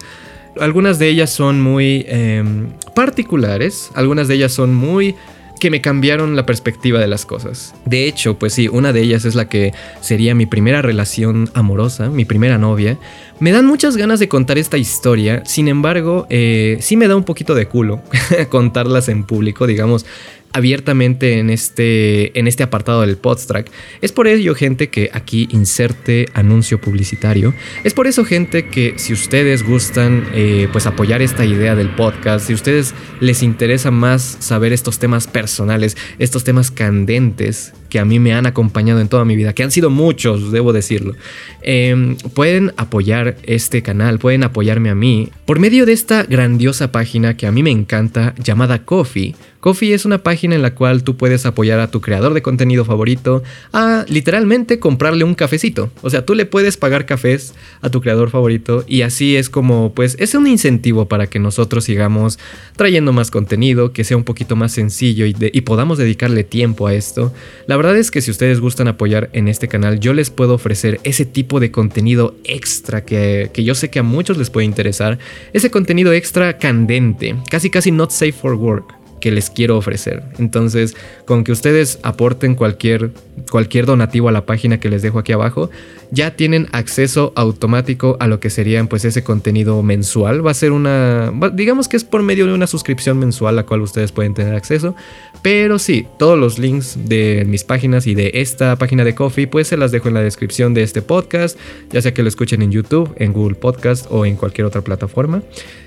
Algunas 0.60 0.98
de 0.98 1.08
ellas 1.08 1.30
son 1.30 1.60
muy 1.60 2.04
em, 2.08 2.68
particulares, 2.94 3.90
algunas 3.94 4.28
de 4.28 4.34
ellas 4.34 4.52
son 4.52 4.74
muy 4.74 5.14
que 5.62 5.70
me 5.70 5.80
cambiaron 5.80 6.34
la 6.34 6.44
perspectiva 6.44 6.98
de 6.98 7.06
las 7.06 7.24
cosas. 7.24 7.72
De 7.84 8.08
hecho, 8.08 8.36
pues 8.36 8.52
sí, 8.52 8.66
una 8.66 8.92
de 8.92 9.00
ellas 9.00 9.24
es 9.24 9.36
la 9.36 9.48
que 9.48 9.72
sería 10.00 10.34
mi 10.34 10.44
primera 10.44 10.82
relación 10.82 11.50
amorosa, 11.54 12.10
mi 12.10 12.24
primera 12.24 12.58
novia. 12.58 12.98
Me 13.42 13.50
dan 13.50 13.66
muchas 13.66 13.96
ganas 13.96 14.20
de 14.20 14.28
contar 14.28 14.56
esta 14.56 14.78
historia, 14.78 15.42
sin 15.44 15.66
embargo, 15.66 16.28
eh, 16.30 16.76
sí 16.80 16.96
me 16.96 17.08
da 17.08 17.16
un 17.16 17.24
poquito 17.24 17.56
de 17.56 17.66
culo 17.66 18.00
contarlas 18.50 19.08
en 19.08 19.24
público, 19.24 19.66
digamos 19.66 20.06
abiertamente 20.52 21.38
en 21.38 21.50
este, 21.50 22.38
en 22.38 22.46
este 22.46 22.62
apartado 22.62 23.00
del 23.00 23.16
Podstrack. 23.16 23.68
Es 24.00 24.12
por 24.12 24.28
ello, 24.28 24.54
gente, 24.54 24.90
que 24.90 25.10
aquí 25.12 25.48
inserte 25.50 26.26
anuncio 26.34 26.80
publicitario. 26.80 27.52
Es 27.82 27.94
por 27.94 28.06
eso, 28.06 28.24
gente, 28.24 28.68
que 28.68 28.94
si 28.96 29.12
ustedes 29.12 29.66
gustan 29.66 30.24
eh, 30.34 30.68
pues 30.70 30.86
apoyar 30.86 31.20
esta 31.22 31.44
idea 31.44 31.74
del 31.74 31.88
podcast, 31.88 32.46
si 32.46 32.54
ustedes 32.54 32.94
les 33.18 33.42
interesa 33.42 33.90
más 33.90 34.36
saber 34.38 34.72
estos 34.72 34.98
temas 34.98 35.26
personales, 35.26 35.96
estos 36.18 36.44
temas 36.44 36.70
candentes 36.70 37.72
que 37.92 37.98
a 37.98 38.06
mí 38.06 38.18
me 38.18 38.32
han 38.32 38.46
acompañado 38.46 39.02
en 39.02 39.08
toda 39.08 39.26
mi 39.26 39.36
vida, 39.36 39.52
que 39.52 39.62
han 39.62 39.70
sido 39.70 39.90
muchos, 39.90 40.50
debo 40.50 40.72
decirlo, 40.72 41.14
em, 41.60 42.16
pueden 42.34 42.72
apoyar 42.78 43.36
este 43.42 43.82
canal, 43.82 44.18
pueden 44.18 44.44
apoyarme 44.44 44.88
a 44.88 44.94
mí 44.94 45.28
por 45.44 45.58
medio 45.58 45.84
de 45.84 45.92
esta 45.92 46.22
grandiosa 46.22 46.90
página 46.90 47.36
que 47.36 47.46
a 47.46 47.52
mí 47.52 47.62
me 47.62 47.70
encanta 47.70 48.34
llamada 48.42 48.86
Coffee 48.86 49.34
Coffee 49.62 49.94
es 49.94 50.04
una 50.04 50.24
página 50.24 50.56
en 50.56 50.62
la 50.62 50.74
cual 50.74 51.04
tú 51.04 51.16
puedes 51.16 51.46
apoyar 51.46 51.78
a 51.78 51.88
tu 51.88 52.00
creador 52.00 52.34
de 52.34 52.42
contenido 52.42 52.84
favorito 52.84 53.44
a 53.72 54.04
literalmente 54.08 54.80
comprarle 54.80 55.22
un 55.22 55.36
cafecito. 55.36 55.88
O 56.02 56.10
sea, 56.10 56.26
tú 56.26 56.34
le 56.34 56.46
puedes 56.46 56.76
pagar 56.76 57.06
cafés 57.06 57.54
a 57.80 57.88
tu 57.88 58.00
creador 58.00 58.30
favorito 58.30 58.82
y 58.88 59.02
así 59.02 59.36
es 59.36 59.48
como, 59.48 59.94
pues, 59.94 60.16
es 60.18 60.34
un 60.34 60.48
incentivo 60.48 61.06
para 61.06 61.28
que 61.28 61.38
nosotros 61.38 61.84
sigamos 61.84 62.40
trayendo 62.74 63.12
más 63.12 63.30
contenido, 63.30 63.92
que 63.92 64.02
sea 64.02 64.16
un 64.16 64.24
poquito 64.24 64.56
más 64.56 64.72
sencillo 64.72 65.26
y, 65.26 65.60
podamos 65.60 65.96
dedicarle 65.96 66.42
tiempo 66.42 66.88
a 66.88 66.94
esto. 66.94 67.32
La 67.68 67.76
verdad 67.76 67.96
es 67.96 68.10
que 68.10 68.20
si 68.20 68.32
ustedes 68.32 68.58
gustan 68.58 68.88
apoyar 68.88 69.30
en 69.32 69.46
este 69.46 69.68
canal, 69.68 70.00
yo 70.00 70.12
les 70.12 70.30
puedo 70.30 70.54
ofrecer 70.54 70.98
ese 71.04 71.24
tipo 71.24 71.60
de 71.60 71.70
contenido 71.70 72.34
extra 72.42 73.04
que, 73.04 73.52
que 73.54 73.62
yo 73.62 73.76
sé 73.76 73.90
que 73.90 74.00
a 74.00 74.02
muchos 74.02 74.38
les 74.38 74.50
puede 74.50 74.64
interesar. 74.64 75.20
Ese 75.52 75.70
contenido 75.70 76.12
extra 76.12 76.58
candente, 76.58 77.36
casi 77.48 77.70
casi 77.70 77.92
not 77.92 78.10
safe 78.10 78.32
for 78.32 78.54
work 78.54 79.01
que 79.22 79.30
les 79.30 79.48
quiero 79.50 79.78
ofrecer. 79.78 80.24
Entonces, 80.38 80.96
con 81.24 81.44
que 81.44 81.52
ustedes 81.52 82.00
aporten 82.02 82.56
cualquier, 82.56 83.12
cualquier 83.50 83.86
donativo 83.86 84.28
a 84.28 84.32
la 84.32 84.44
página 84.44 84.80
que 84.80 84.90
les 84.90 85.00
dejo 85.00 85.20
aquí 85.20 85.32
abajo, 85.32 85.70
ya 86.12 86.36
tienen 86.36 86.68
acceso 86.72 87.32
automático 87.36 88.18
a 88.20 88.26
lo 88.26 88.38
que 88.38 88.50
serían 88.50 88.86
pues 88.86 89.06
ese 89.06 89.24
contenido 89.24 89.82
mensual. 89.82 90.46
Va 90.46 90.50
a 90.50 90.54
ser 90.54 90.72
una, 90.72 91.32
digamos 91.54 91.88
que 91.88 91.96
es 91.96 92.04
por 92.04 92.22
medio 92.22 92.46
de 92.46 92.52
una 92.52 92.66
suscripción 92.66 93.18
mensual 93.18 93.54
a 93.54 93.62
la 93.62 93.66
cual 93.66 93.80
ustedes 93.80 94.12
pueden 94.12 94.34
tener 94.34 94.54
acceso. 94.54 94.94
Pero 95.40 95.78
sí, 95.78 96.06
todos 96.18 96.38
los 96.38 96.58
links 96.58 96.98
de 97.06 97.44
mis 97.48 97.64
páginas 97.64 98.06
y 98.06 98.14
de 98.14 98.30
esta 98.34 98.76
página 98.76 99.04
de 99.04 99.14
Coffee 99.14 99.46
pues 99.46 99.68
se 99.68 99.78
las 99.78 99.90
dejo 99.90 100.08
en 100.08 100.14
la 100.14 100.20
descripción 100.20 100.74
de 100.74 100.82
este 100.82 101.00
podcast, 101.00 101.58
ya 101.90 102.02
sea 102.02 102.12
que 102.12 102.22
lo 102.22 102.28
escuchen 102.28 102.60
en 102.60 102.70
YouTube, 102.70 103.14
en 103.16 103.32
Google 103.32 103.54
Podcast 103.54 104.06
o 104.10 104.26
en 104.26 104.36
cualquier 104.36 104.66
otra 104.66 104.82
plataforma. 104.82 105.42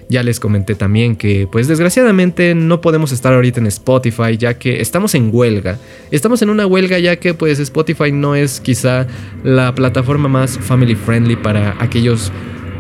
Ya 0.08 0.22
les 0.22 0.40
comenté 0.40 0.76
también 0.76 1.16
que 1.16 1.48
pues 1.52 1.68
desgraciadamente 1.68 2.54
no 2.54 2.80
podemos 2.80 3.12
estar 3.12 3.34
ahorita 3.34 3.60
en 3.60 3.68
Spotify 3.68 4.38
ya 4.38 4.56
que 4.56 4.82
estamos 4.82 5.16
en 5.16 5.30
huelga. 5.32 5.80
Estamos 6.12 6.42
en 6.42 6.50
una 6.50 6.68
huelga 6.68 7.00
ya 7.00 7.16
que 7.16 7.34
pues 7.34 7.60
Spotify 7.60 8.12
no 8.12 8.36
es 8.36 8.60
quizá 8.60 9.08
la 9.44 9.74
plataforma 9.74 10.15
más 10.18 10.58
family 10.58 10.96
friendly 10.96 11.36
para 11.36 11.76
aquellos 11.80 12.32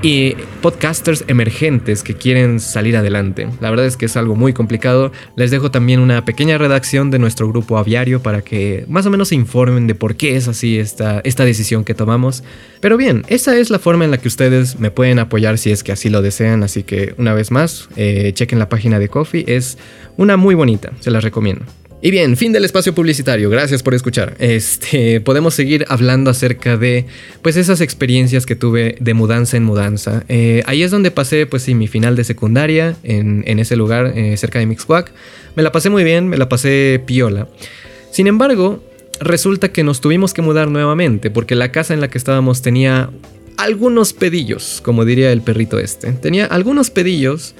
y 0.01 0.35
podcasters 0.61 1.23
emergentes 1.27 2.03
que 2.03 2.13
quieren 2.13 2.59
salir 2.59 2.95
adelante. 2.95 3.47
La 3.59 3.71
verdad 3.71 3.87
es 3.87 3.97
que 3.97 4.05
es 4.05 4.15
algo 4.17 4.35
muy 4.35 4.53
complicado. 4.53 5.11
Les 5.35 5.49
dejo 5.49 5.71
también 5.71 5.99
una 5.99 6.23
pequeña 6.25 6.59
redacción 6.59 7.09
de 7.09 7.17
nuestro 7.17 7.47
grupo 7.47 7.79
aviario 7.79 8.21
para 8.21 8.43
que 8.43 8.85
más 8.87 9.07
o 9.07 9.09
menos 9.09 9.29
se 9.29 9.35
informen 9.35 9.87
de 9.87 9.95
por 9.95 10.15
qué 10.15 10.35
es 10.35 10.47
así 10.47 10.77
esta, 10.77 11.21
esta 11.23 11.43
decisión 11.43 11.83
que 11.83 11.95
tomamos. 11.95 12.43
Pero 12.81 12.97
bien, 12.97 13.23
esa 13.29 13.57
es 13.57 13.71
la 13.71 13.79
forma 13.79 14.05
en 14.05 14.11
la 14.11 14.19
que 14.19 14.27
ustedes 14.27 14.79
me 14.79 14.91
pueden 14.91 15.17
apoyar 15.17 15.57
si 15.57 15.71
es 15.71 15.83
que 15.83 15.91
así 15.91 16.09
lo 16.09 16.21
desean. 16.21 16.61
Así 16.61 16.83
que 16.83 17.15
una 17.17 17.33
vez 17.33 17.49
más, 17.49 17.89
eh, 17.95 18.31
chequen 18.33 18.59
la 18.59 18.69
página 18.69 18.99
de 18.99 19.09
Coffee. 19.09 19.45
Es 19.47 19.79
una 20.17 20.37
muy 20.37 20.53
bonita, 20.53 20.91
se 20.99 21.09
las 21.09 21.23
recomiendo. 21.23 21.65
Y 22.05 22.11
bien, 22.11 22.37
fin 22.37 22.53
del 22.53 22.63
espacio 22.65 22.93
publicitario. 22.93 23.49
Gracias 23.49 23.81
por 23.81 23.95
escuchar. 23.95 24.35
Este, 24.37 25.21
podemos 25.21 25.55
seguir 25.55 25.87
hablando 25.89 26.29
acerca 26.29 26.77
de, 26.77 27.07
pues, 27.41 27.57
esas 27.57 27.81
experiencias 27.81 28.45
que 28.45 28.55
tuve 28.55 28.95
de 28.99 29.15
mudanza 29.15 29.57
en 29.57 29.63
mudanza. 29.63 30.23
Eh, 30.27 30.61
ahí 30.67 30.83
es 30.83 30.91
donde 30.91 31.09
pasé, 31.09 31.47
pues, 31.47 31.67
mi 31.69 31.87
final 31.87 32.15
de 32.15 32.23
secundaria 32.23 32.95
en, 33.01 33.57
ese 33.57 33.75
lugar 33.75 34.13
eh, 34.15 34.37
cerca 34.37 34.59
de 34.59 34.67
Mixquack. 34.67 35.13
Me 35.55 35.63
la 35.63 35.71
pasé 35.71 35.89
muy 35.89 36.03
bien, 36.03 36.27
me 36.27 36.37
la 36.37 36.47
pasé 36.47 37.01
piola. 37.07 37.47
Sin 38.11 38.27
embargo, 38.27 38.83
resulta 39.19 39.69
que 39.69 39.83
nos 39.83 39.99
tuvimos 39.99 40.35
que 40.35 40.43
mudar 40.43 40.67
nuevamente 40.67 41.31
porque 41.31 41.55
la 41.55 41.71
casa 41.71 41.95
en 41.95 42.01
la 42.01 42.07
que 42.07 42.19
estábamos 42.19 42.61
tenía 42.61 43.09
algunos 43.57 44.13
pedillos, 44.13 44.79
como 44.83 45.05
diría 45.05 45.31
el 45.31 45.41
perrito 45.41 45.79
este. 45.79 46.11
Tenía 46.11 46.45
algunos 46.45 46.91
pedillos 46.91 47.55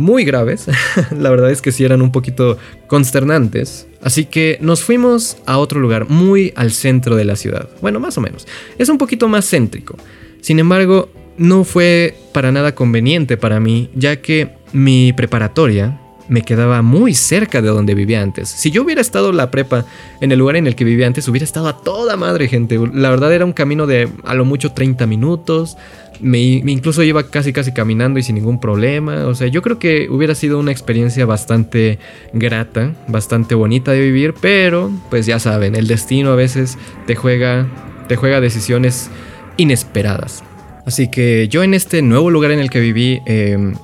muy 0.00 0.24
graves. 0.24 0.66
la 1.16 1.30
verdad 1.30 1.50
es 1.50 1.62
que 1.62 1.70
sí 1.70 1.84
eran 1.84 2.02
un 2.02 2.10
poquito 2.10 2.58
consternantes. 2.88 3.86
Así 4.02 4.24
que 4.24 4.58
nos 4.60 4.82
fuimos 4.82 5.36
a 5.46 5.58
otro 5.58 5.78
lugar, 5.78 6.08
muy 6.08 6.52
al 6.56 6.72
centro 6.72 7.14
de 7.16 7.24
la 7.24 7.36
ciudad. 7.36 7.68
Bueno, 7.80 8.00
más 8.00 8.18
o 8.18 8.20
menos. 8.20 8.46
Es 8.78 8.88
un 8.88 8.98
poquito 8.98 9.28
más 9.28 9.48
céntrico. 9.48 9.96
Sin 10.40 10.58
embargo, 10.58 11.10
no 11.36 11.64
fue 11.64 12.16
para 12.32 12.50
nada 12.50 12.74
conveniente 12.74 13.36
para 13.36 13.60
mí, 13.60 13.90
ya 13.94 14.16
que 14.16 14.50
mi 14.72 15.12
preparatoria 15.12 16.00
me 16.30 16.42
quedaba 16.42 16.80
muy 16.80 17.12
cerca 17.12 17.60
de 17.60 17.68
donde 17.68 17.94
vivía 17.94 18.22
antes. 18.22 18.48
Si 18.48 18.70
yo 18.70 18.84
hubiera 18.84 19.00
estado 19.00 19.32
la 19.32 19.50
prepa 19.50 19.84
en 20.20 20.30
el 20.30 20.38
lugar 20.38 20.56
en 20.56 20.68
el 20.68 20.76
que 20.76 20.84
vivía 20.84 21.08
antes, 21.08 21.26
hubiera 21.26 21.44
estado 21.44 21.66
a 21.66 21.78
toda 21.82 22.16
madre, 22.16 22.46
gente. 22.46 22.78
La 22.94 23.10
verdad 23.10 23.34
era 23.34 23.44
un 23.44 23.52
camino 23.52 23.88
de 23.88 24.08
a 24.24 24.34
lo 24.34 24.44
mucho 24.44 24.72
30 24.72 25.06
minutos 25.08 25.76
me, 26.22 26.38
incluso 26.38 27.02
iba 27.02 27.30
casi 27.30 27.52
casi 27.52 27.72
caminando 27.72 28.18
y 28.18 28.22
sin 28.22 28.34
ningún 28.34 28.60
problema. 28.60 29.26
O 29.26 29.34
sea, 29.34 29.48
yo 29.48 29.62
creo 29.62 29.78
que 29.78 30.08
hubiera 30.10 30.34
sido 30.34 30.58
una 30.58 30.72
experiencia 30.72 31.26
bastante 31.26 31.98
grata, 32.32 32.94
bastante 33.08 33.54
bonita 33.54 33.92
de 33.92 34.00
vivir, 34.00 34.34
pero 34.40 34.90
pues 35.10 35.26
ya 35.26 35.38
saben, 35.38 35.74
el 35.74 35.86
destino 35.86 36.30
a 36.30 36.36
veces 36.36 36.78
te 37.06 37.14
juega, 37.14 37.66
te 38.08 38.16
juega 38.16 38.40
decisiones 38.40 39.10
inesperadas. 39.56 40.42
Así 40.86 41.10
que 41.10 41.48
yo 41.48 41.62
en 41.62 41.74
este 41.74 42.02
nuevo 42.02 42.30
lugar 42.30 42.50
en 42.50 42.58
el 42.58 42.70
que 42.70 42.80
viví, 42.80 43.20
em, 43.26 43.74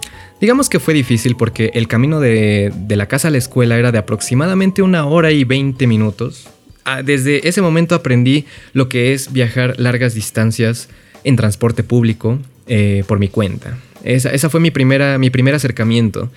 digamos 0.40 0.68
que 0.68 0.80
fue 0.80 0.94
difícil 0.94 1.36
porque 1.36 1.70
el 1.74 1.88
camino 1.88 2.20
de, 2.20 2.72
de 2.74 2.96
la 2.96 3.06
casa 3.06 3.28
a 3.28 3.30
la 3.30 3.38
escuela 3.38 3.78
era 3.78 3.92
de 3.92 3.98
aproximadamente 3.98 4.82
una 4.82 5.06
hora 5.06 5.30
y 5.30 5.44
20 5.44 5.86
minutos. 5.86 6.48
Ah, 6.84 7.02
desde 7.02 7.48
ese 7.48 7.62
momento 7.62 7.96
aprendí 7.96 8.44
lo 8.72 8.88
que 8.88 9.12
es 9.12 9.32
viajar 9.32 9.74
largas 9.78 10.14
distancias 10.14 10.88
en 11.26 11.36
transporte 11.36 11.82
público 11.82 12.38
eh, 12.68 13.04
por 13.06 13.18
mi 13.18 13.28
cuenta. 13.28 13.76
Esa, 14.04 14.48
fue 14.48 14.60
mi, 14.60 14.70
primera, 14.70 15.18
mi 15.18 15.28
primer 15.28 15.54
acercamiento. 15.54 16.30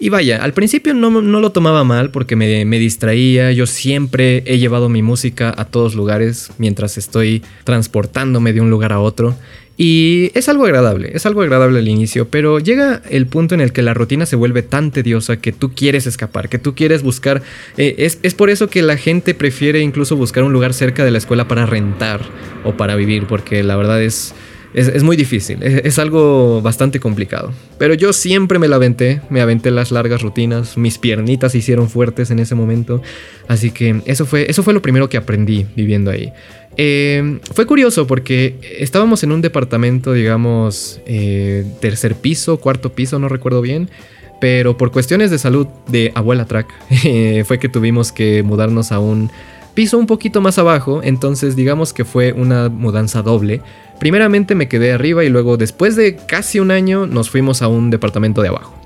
Y 0.00 0.08
vaya, 0.08 0.42
al 0.42 0.52
principio 0.52 0.94
no, 0.94 1.10
lo 1.10 1.52
tomaba 1.52 1.84
mal 1.84 2.10
porque 2.10 2.34
me, 2.34 2.64
me, 2.64 2.80
distraía. 2.80 3.52
Yo 3.52 3.68
siempre 3.68 4.42
he 4.46 4.58
llevado 4.58 4.88
mi 4.88 5.00
música 5.00 5.54
a 5.56 5.64
todos 5.64 5.94
lugares 5.94 6.50
mientras 6.58 6.98
estoy 6.98 7.42
transportándome 7.62 8.52
de 8.52 8.60
un 8.60 8.68
lugar 8.68 8.92
a 8.92 8.98
otro. 8.98 9.36
Y 9.76 10.30
es 10.34 10.48
algo 10.48 10.64
agradable, 10.66 11.10
es 11.14 11.24
algo 11.24 11.42
agradable 11.42 11.78
al 11.78 11.88
inicio, 11.88 12.28
pero 12.28 12.58
llega 12.58 13.02
el 13.08 13.26
punto 13.26 13.54
en 13.54 13.60
el 13.60 13.72
que 13.72 13.82
la 13.82 13.94
rutina 13.94 14.26
se 14.26 14.36
vuelve 14.36 14.62
tan 14.62 14.90
tediosa 14.90 15.38
que 15.38 15.52
tú 15.52 15.72
quieres 15.74 16.06
escapar, 16.06 16.48
que 16.48 16.58
tú 16.58 16.74
quieres 16.74 17.02
buscar... 17.02 17.42
Eh, 17.78 17.94
es, 17.98 18.18
es 18.22 18.34
por 18.34 18.50
eso 18.50 18.68
que 18.68 18.82
la 18.82 18.96
gente 18.96 19.34
prefiere 19.34 19.80
incluso 19.80 20.16
buscar 20.16 20.44
un 20.44 20.52
lugar 20.52 20.74
cerca 20.74 21.04
de 21.04 21.10
la 21.10 21.18
escuela 21.18 21.48
para 21.48 21.66
rentar 21.66 22.20
o 22.64 22.76
para 22.76 22.96
vivir, 22.96 23.26
porque 23.26 23.62
la 23.62 23.76
verdad 23.76 24.02
es 24.02 24.34
es, 24.74 25.02
muy 25.02 25.16
difícil, 25.16 25.62
es, 25.62 25.98
algo 25.98 26.62
bastante 26.62 27.00
complicado. 27.00 27.52
Pero 27.78 27.94
yo 27.94 28.12
siempre 28.12 28.58
me 28.58 28.68
la 28.68 28.76
aventé, 28.76 29.20
me 29.30 29.40
aventé 29.40 29.70
las 29.70 29.90
largas 29.90 30.22
rutinas, 30.22 30.76
mis 30.76 30.98
piernitas 30.98 31.52
se 31.52 31.58
hicieron 31.58 31.88
fuertes 31.88 32.30
en 32.30 32.38
ese 32.38 32.54
momento, 32.54 33.02
así 33.48 33.70
que 33.70 34.02
eso 34.06 34.26
fue, 34.26 34.46
eso 34.48 34.62
fue 34.62 34.72
lo 34.72 34.82
primero 34.82 35.08
que 35.08 35.16
aprendí 35.16 35.66
viviendo 35.76 36.10
ahí. 36.10 36.32
Eh, 36.76 37.38
fue 37.54 37.66
curioso 37.66 38.06
porque 38.06 38.58
estábamos 38.78 39.22
en 39.22 39.32
un 39.32 39.42
departamento, 39.42 40.12
digamos, 40.12 41.00
eh, 41.06 41.66
tercer 41.80 42.14
piso, 42.14 42.58
cuarto 42.58 42.92
piso, 42.92 43.18
no 43.18 43.28
recuerdo 43.28 43.60
bien, 43.60 43.90
pero 44.40 44.76
por 44.76 44.90
cuestiones 44.90 45.30
de 45.30 45.38
salud 45.38 45.66
de 45.88 46.12
abuela 46.14 46.46
track 46.46 46.68
fue 47.44 47.58
que 47.58 47.68
tuvimos 47.68 48.10
que 48.10 48.42
mudarnos 48.42 48.90
a 48.90 49.00
un 49.00 49.30
piso 49.74 49.98
un 49.98 50.06
poquito 50.06 50.40
más 50.40 50.58
abajo, 50.58 51.00
entonces 51.02 51.56
digamos 51.56 51.92
que 51.92 52.04
fue 52.04 52.32
una 52.32 52.68
mudanza 52.68 53.22
doble. 53.22 53.60
Primeramente 54.02 54.56
me 54.56 54.66
quedé 54.66 54.92
arriba 54.92 55.22
y 55.22 55.28
luego 55.28 55.56
después 55.56 55.94
de 55.94 56.16
casi 56.16 56.58
un 56.58 56.72
año 56.72 57.06
nos 57.06 57.30
fuimos 57.30 57.62
a 57.62 57.68
un 57.68 57.88
departamento 57.88 58.42
de 58.42 58.48
abajo. 58.48 58.81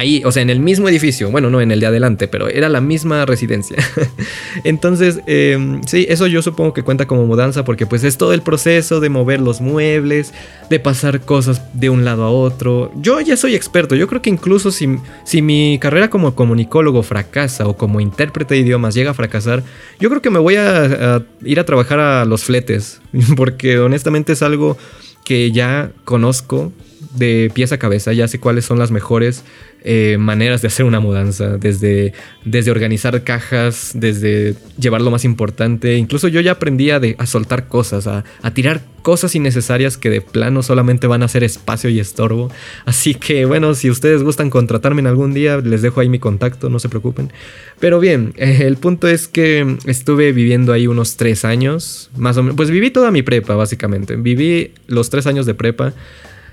Ahí, 0.00 0.22
o 0.24 0.32
sea, 0.32 0.42
en 0.42 0.50
el 0.50 0.60
mismo 0.60 0.88
edificio, 0.88 1.30
bueno, 1.30 1.50
no 1.50 1.60
en 1.60 1.70
el 1.70 1.80
de 1.80 1.86
adelante, 1.86 2.26
pero 2.26 2.48
era 2.48 2.68
la 2.68 2.80
misma 2.80 3.26
residencia. 3.26 3.76
Entonces, 4.64 5.20
em, 5.26 5.82
sí, 5.84 6.06
eso 6.08 6.26
yo 6.26 6.42
supongo 6.42 6.72
que 6.72 6.82
cuenta 6.82 7.06
como 7.06 7.26
mudanza 7.26 7.64
porque 7.64 7.86
pues 7.86 8.02
es 8.04 8.16
todo 8.16 8.32
el 8.32 8.42
proceso 8.42 9.00
de 9.00 9.10
mover 9.10 9.40
los 9.40 9.60
muebles, 9.60 10.32
de 10.70 10.80
pasar 10.80 11.20
cosas 11.20 11.62
de 11.74 11.90
un 11.90 12.04
lado 12.04 12.24
a 12.24 12.30
otro. 12.30 12.90
Yo 12.96 13.20
ya 13.20 13.36
soy 13.36 13.54
experto, 13.54 13.94
yo 13.94 14.08
creo 14.08 14.22
que 14.22 14.30
incluso 14.30 14.70
si, 14.70 14.98
si 15.24 15.42
mi 15.42 15.78
carrera 15.78 16.08
como 16.08 16.34
comunicólogo 16.34 17.02
fracasa 17.02 17.68
o 17.68 17.76
como 17.76 18.00
intérprete 18.00 18.54
de 18.54 18.60
idiomas 18.60 18.94
llega 18.94 19.10
a 19.10 19.14
fracasar, 19.14 19.62
yo 19.98 20.08
creo 20.08 20.22
que 20.22 20.30
me 20.30 20.38
voy 20.38 20.56
a 20.56 21.22
ir 21.44 21.60
a 21.60 21.64
trabajar 21.64 22.00
a 22.00 22.24
los 22.24 22.44
fletes, 22.44 23.00
porque 23.36 23.78
honestamente 23.78 24.32
es 24.32 24.42
algo 24.42 24.78
que 25.24 25.52
ya 25.52 25.92
conozco 26.04 26.72
de 27.14 27.50
pieza 27.52 27.76
a 27.76 27.78
cabeza, 27.78 28.12
ya 28.12 28.28
sé 28.28 28.38
cuáles 28.38 28.64
son 28.64 28.78
las 28.78 28.90
mejores 28.90 29.44
eh, 29.82 30.18
maneras 30.18 30.60
de 30.60 30.68
hacer 30.68 30.84
una 30.84 31.00
mudanza, 31.00 31.56
desde, 31.56 32.12
desde 32.44 32.70
organizar 32.70 33.24
cajas, 33.24 33.92
desde 33.94 34.54
llevar 34.78 35.00
lo 35.00 35.10
más 35.10 35.24
importante. 35.24 35.96
Incluso 35.96 36.28
yo 36.28 36.40
ya 36.40 36.52
aprendí 36.52 36.90
a, 36.90 37.00
a 37.16 37.26
soltar 37.26 37.66
cosas, 37.66 38.06
a, 38.06 38.24
a, 38.42 38.50
tirar 38.52 38.82
cosas 39.02 39.34
innecesarias 39.34 39.96
que 39.96 40.10
de 40.10 40.20
plano 40.20 40.62
solamente 40.62 41.06
van 41.06 41.22
a 41.22 41.24
hacer 41.24 41.44
espacio 41.44 41.88
y 41.88 41.98
estorbo. 41.98 42.50
Así 42.84 43.14
que 43.14 43.46
bueno, 43.46 43.74
si 43.74 43.88
ustedes 43.88 44.22
gustan 44.22 44.50
contratarme 44.50 45.00
en 45.00 45.06
algún 45.06 45.32
día, 45.32 45.56
les 45.58 45.80
dejo 45.80 46.00
ahí 46.00 46.10
mi 46.10 46.18
contacto, 46.18 46.68
no 46.68 46.78
se 46.78 46.90
preocupen. 46.90 47.32
Pero 47.78 48.00
bien, 48.00 48.34
eh, 48.36 48.64
el 48.66 48.76
punto 48.76 49.08
es 49.08 49.28
que 49.28 49.78
estuve 49.86 50.32
viviendo 50.32 50.74
ahí 50.74 50.86
unos 50.86 51.16
tres 51.16 51.46
años, 51.46 52.10
más 52.16 52.36
o 52.36 52.42
menos. 52.42 52.56
Pues 52.56 52.70
viví 52.70 52.90
toda 52.90 53.10
mi 53.10 53.22
prepa, 53.22 53.54
básicamente. 53.54 54.16
Viví 54.16 54.72
los 54.86 55.08
tres 55.08 55.26
años 55.26 55.46
de 55.46 55.54
prepa 55.54 55.94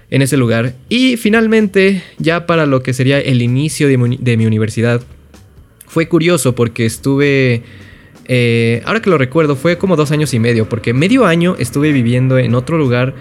en 0.09 0.21
ese 0.21 0.37
lugar. 0.37 0.73
Y 0.89 1.17
finalmente, 1.17 2.03
ya 2.17 2.45
para 2.45 2.65
lo 2.65 2.81
que 2.81 2.93
sería 2.93 3.19
el 3.19 3.41
inicio 3.41 3.87
de 3.87 3.97
mi, 4.37 4.45
universidad, 4.45 5.01
fue 5.87 6.07
curioso 6.07 6.55
porque 6.55 6.85
estuve... 6.85 7.63
Eh, 8.29 8.81
ahora 8.85 9.01
que 9.01 9.09
lo 9.09 9.17
recuerdo, 9.17 9.55
fue 9.55 9.77
como 9.77 9.95
dos 9.95 10.11
años 10.11 10.33
y 10.33 10.39
medio, 10.39 10.67
porque 10.67 10.93
medio 10.93 11.25
año 11.25 11.55
estuve 11.59 11.93
viviendo 11.93 12.37
en 12.37 12.55
otro 12.55 12.77
lugar 12.77 13.15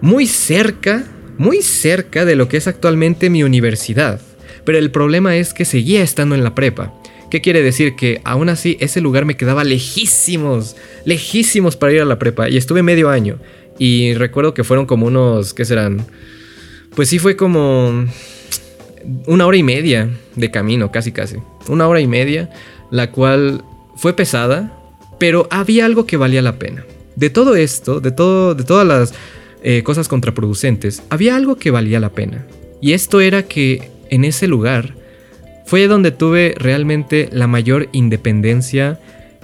muy 0.00 0.26
cerca, 0.26 1.04
muy 1.38 1.60
cerca 1.60 2.24
de 2.24 2.36
lo 2.36 2.48
que 2.48 2.56
es 2.56 2.68
actualmente 2.68 3.30
mi 3.30 3.42
universidad. 3.42 4.20
Pero 4.64 4.78
el 4.78 4.90
problema 4.90 5.36
es 5.36 5.52
que 5.54 5.64
seguía 5.64 6.02
estando 6.02 6.34
en 6.34 6.44
la 6.44 6.54
prepa. 6.54 6.94
¿Qué 7.30 7.40
quiere 7.40 7.62
decir? 7.62 7.96
Que 7.96 8.20
aún 8.24 8.48
así 8.48 8.76
ese 8.80 9.00
lugar 9.00 9.24
me 9.24 9.36
quedaba 9.36 9.64
lejísimos, 9.64 10.76
lejísimos 11.04 11.76
para 11.76 11.92
ir 11.92 12.00
a 12.00 12.04
la 12.04 12.18
prepa. 12.18 12.48
Y 12.48 12.56
estuve 12.56 12.82
medio 12.82 13.10
año. 13.10 13.38
Y 13.78 14.14
recuerdo 14.14 14.54
que 14.54 14.64
fueron 14.64 14.86
como 14.86 15.06
unos, 15.06 15.54
¿qué 15.54 15.64
serán? 15.64 16.06
Pues 16.94 17.08
sí 17.08 17.18
fue 17.18 17.36
como 17.36 18.06
una 19.26 19.46
hora 19.46 19.56
y 19.56 19.62
media 19.62 20.10
de 20.36 20.50
camino, 20.50 20.92
casi 20.92 21.12
casi. 21.12 21.36
Una 21.68 21.88
hora 21.88 22.00
y 22.00 22.06
media, 22.06 22.50
la 22.90 23.10
cual 23.10 23.64
fue 23.96 24.14
pesada, 24.14 24.72
pero 25.18 25.48
había 25.50 25.86
algo 25.86 26.06
que 26.06 26.16
valía 26.16 26.42
la 26.42 26.58
pena. 26.58 26.84
De 27.16 27.30
todo 27.30 27.56
esto, 27.56 28.00
de, 28.00 28.12
todo, 28.12 28.54
de 28.54 28.64
todas 28.64 28.86
las 28.86 29.14
eh, 29.62 29.82
cosas 29.82 30.08
contraproducentes, 30.08 31.02
había 31.10 31.36
algo 31.36 31.56
que 31.56 31.70
valía 31.70 32.00
la 32.00 32.10
pena. 32.10 32.46
Y 32.80 32.92
esto 32.92 33.20
era 33.20 33.44
que 33.44 33.90
en 34.10 34.24
ese 34.24 34.46
lugar 34.46 34.94
fue 35.66 35.86
donde 35.86 36.10
tuve 36.10 36.54
realmente 36.56 37.28
la 37.32 37.46
mayor 37.46 37.88
independencia 37.92 39.00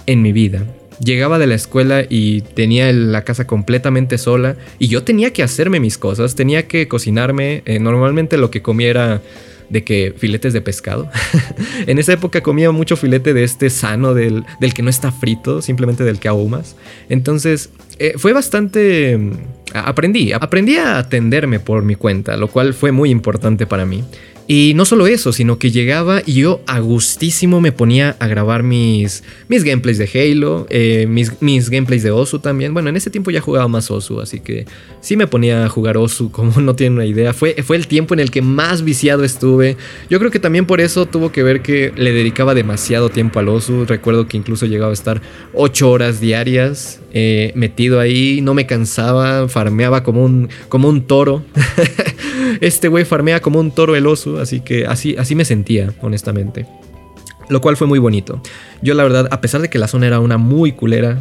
en 0.07 0.23
mi 0.23 0.33
vida 0.33 0.65
llegaba 1.01 1.39
de 1.39 1.47
la 1.47 1.55
escuela 1.55 2.05
y 2.09 2.43
tenía 2.43 2.93
la 2.93 3.25
casa 3.25 3.47
completamente 3.47 4.19
sola 4.19 4.57
y 4.79 4.89
yo 4.89 5.03
tenía 5.03 5.33
que 5.33 5.43
hacerme 5.43 5.81
mis 5.81 5.99
cosas, 5.99 6.35
tenía 6.35 6.69
que 6.69 6.89
cocinarme, 6.89 7.63
eh, 7.65 7.79
normalmente 7.79 8.37
lo 8.37 8.51
que 8.51 8.63
comiera 8.63 9.23
de 9.71 9.85
que 9.85 10.13
filetes 10.17 10.53
de 10.53 10.61
pescado. 10.61 11.09
en 11.87 11.99
esa 11.99 12.13
época 12.13 12.43
comía 12.43 12.71
mucho 12.73 12.97
filete 12.97 13.33
de 13.33 13.45
este 13.45 13.71
sano, 13.71 14.15
del, 14.15 14.45
del, 14.61 14.75
que 14.75 14.83
no 14.83 14.91
está 14.91 15.13
frito, 15.13 15.63
simplemente 15.63 16.05
del 16.05 16.19
que 16.19 16.29
ahumas. 16.29 16.77
Entonces, 17.09 17.71
eh, 17.99 18.15
fue 18.17 18.33
bastante... 18.33 19.17
Mm, 19.17 19.33
aprendí, 19.73 20.33
aprendí 20.33 20.77
a 20.77 20.99
atenderme 20.99 21.61
por 21.61 21.85
mi 21.85 21.95
cuenta, 21.95 22.37
lo 22.37 22.49
cual 22.49 22.75
fue 22.75 22.91
muy 22.91 23.11
importante 23.11 23.67
para 23.67 23.87
mí. 23.87 24.03
Y 24.53 24.75
no 24.75 24.85
solo 24.85 25.07
eso, 25.07 25.33
sino 25.33 25.61
que 25.61 25.71
llegaba 25.71 26.23
y 26.27 26.33
yo 26.33 26.61
a 26.67 26.81
gustísimo 26.81 27.61
me 27.61 27.71
ponía 27.71 28.17
a 28.19 28.27
grabar 28.27 28.65
mis, 28.65 29.23
mis 29.47 29.63
gameplays 29.63 29.97
de 29.97 30.11
Halo, 30.13 30.67
eh, 30.71 31.07
mis, 31.09 31.41
mis, 31.41 31.71
gameplays 31.71 32.03
de 32.03 32.11
Osu 32.11 32.41
también. 32.41 32.75
Bueno, 32.75 32.89
en 32.89 32.97
ese 32.97 33.11
tiempo 33.11 33.31
ya 33.31 33.41
jugaba 33.41 33.69
más 33.69 33.93
Osu, 33.93 34.21
así 34.21 34.41
que 34.41 34.67
sí 35.01 35.17
me 35.17 35.29
ponía 35.29 35.65
a 35.65 35.69
jugar 35.69 35.97
Osu, 35.97 36.31
como 36.33 36.61
no 36.61 36.75
tienen 36.75 36.95
una 36.95 37.07
idea. 37.07 37.33
Fue, 37.33 37.63
fue 37.63 37.77
el 37.77 37.87
tiempo 37.87 38.13
en 38.13 38.19
el 38.19 38.33
que 38.33 38.43
más 38.43 38.83
viciado 38.83 39.23
estuve. 39.23 39.77
Yo 40.11 40.19
creo 40.19 40.33
que 40.33 40.41
también 40.41 40.67
por 40.67 40.81
eso 40.81 41.07
tuvo 41.07 41.31
que 41.31 41.45
ver 41.45 41.63
que 41.63 41.93
le 41.95 42.11
dedicaba 42.11 42.53
demasiado 42.53 43.09
tiempo 43.09 43.39
al 43.39 43.51
Osu. 43.51 43.85
Recuerdo 43.85 44.27
que 44.27 44.37
incluso 44.37 44.67
llegaba 44.67 44.91
a 44.91 44.95
estar 44.95 45.23
8 45.55 45.89
horas 45.89 46.21
diarias 46.21 46.99
eh, 47.13 47.53
metido 47.55 48.01
ahí, 48.01 48.41
no 48.43 48.55
me 48.55 48.67
cansaba, 48.67 49.49
farmeaba 49.49 50.03
como 50.03 50.25
un, 50.25 50.49
como 50.69 50.89
un 50.89 51.07
toro. 51.07 51.45
este 52.61 52.89
güey 52.89 53.05
farmea 53.05 53.41
como 53.41 53.61
un 53.61 53.71
toro 53.71 53.97
el 53.97 54.07
oso, 54.07 54.39
así 54.41 54.61
que 54.61 54.87
así, 54.87 55.17
así 55.19 55.35
me 55.35 55.45
sentía, 55.45 55.93
honestamente. 56.01 56.67
Lo 57.49 57.61
cual 57.61 57.77
fue 57.77 57.89
muy 57.89 57.99
bonito. 57.99 58.41
Yo 58.81 58.95
la 58.95 59.03
verdad, 59.03 59.27
a 59.33 59.41
pesar 59.41 59.61
de 59.61 59.69
que 59.69 59.79
la 59.79 59.89
zona 59.89 60.07
era 60.07 60.21
una 60.21 60.39
muy 60.39 60.71
culera, 60.71 61.21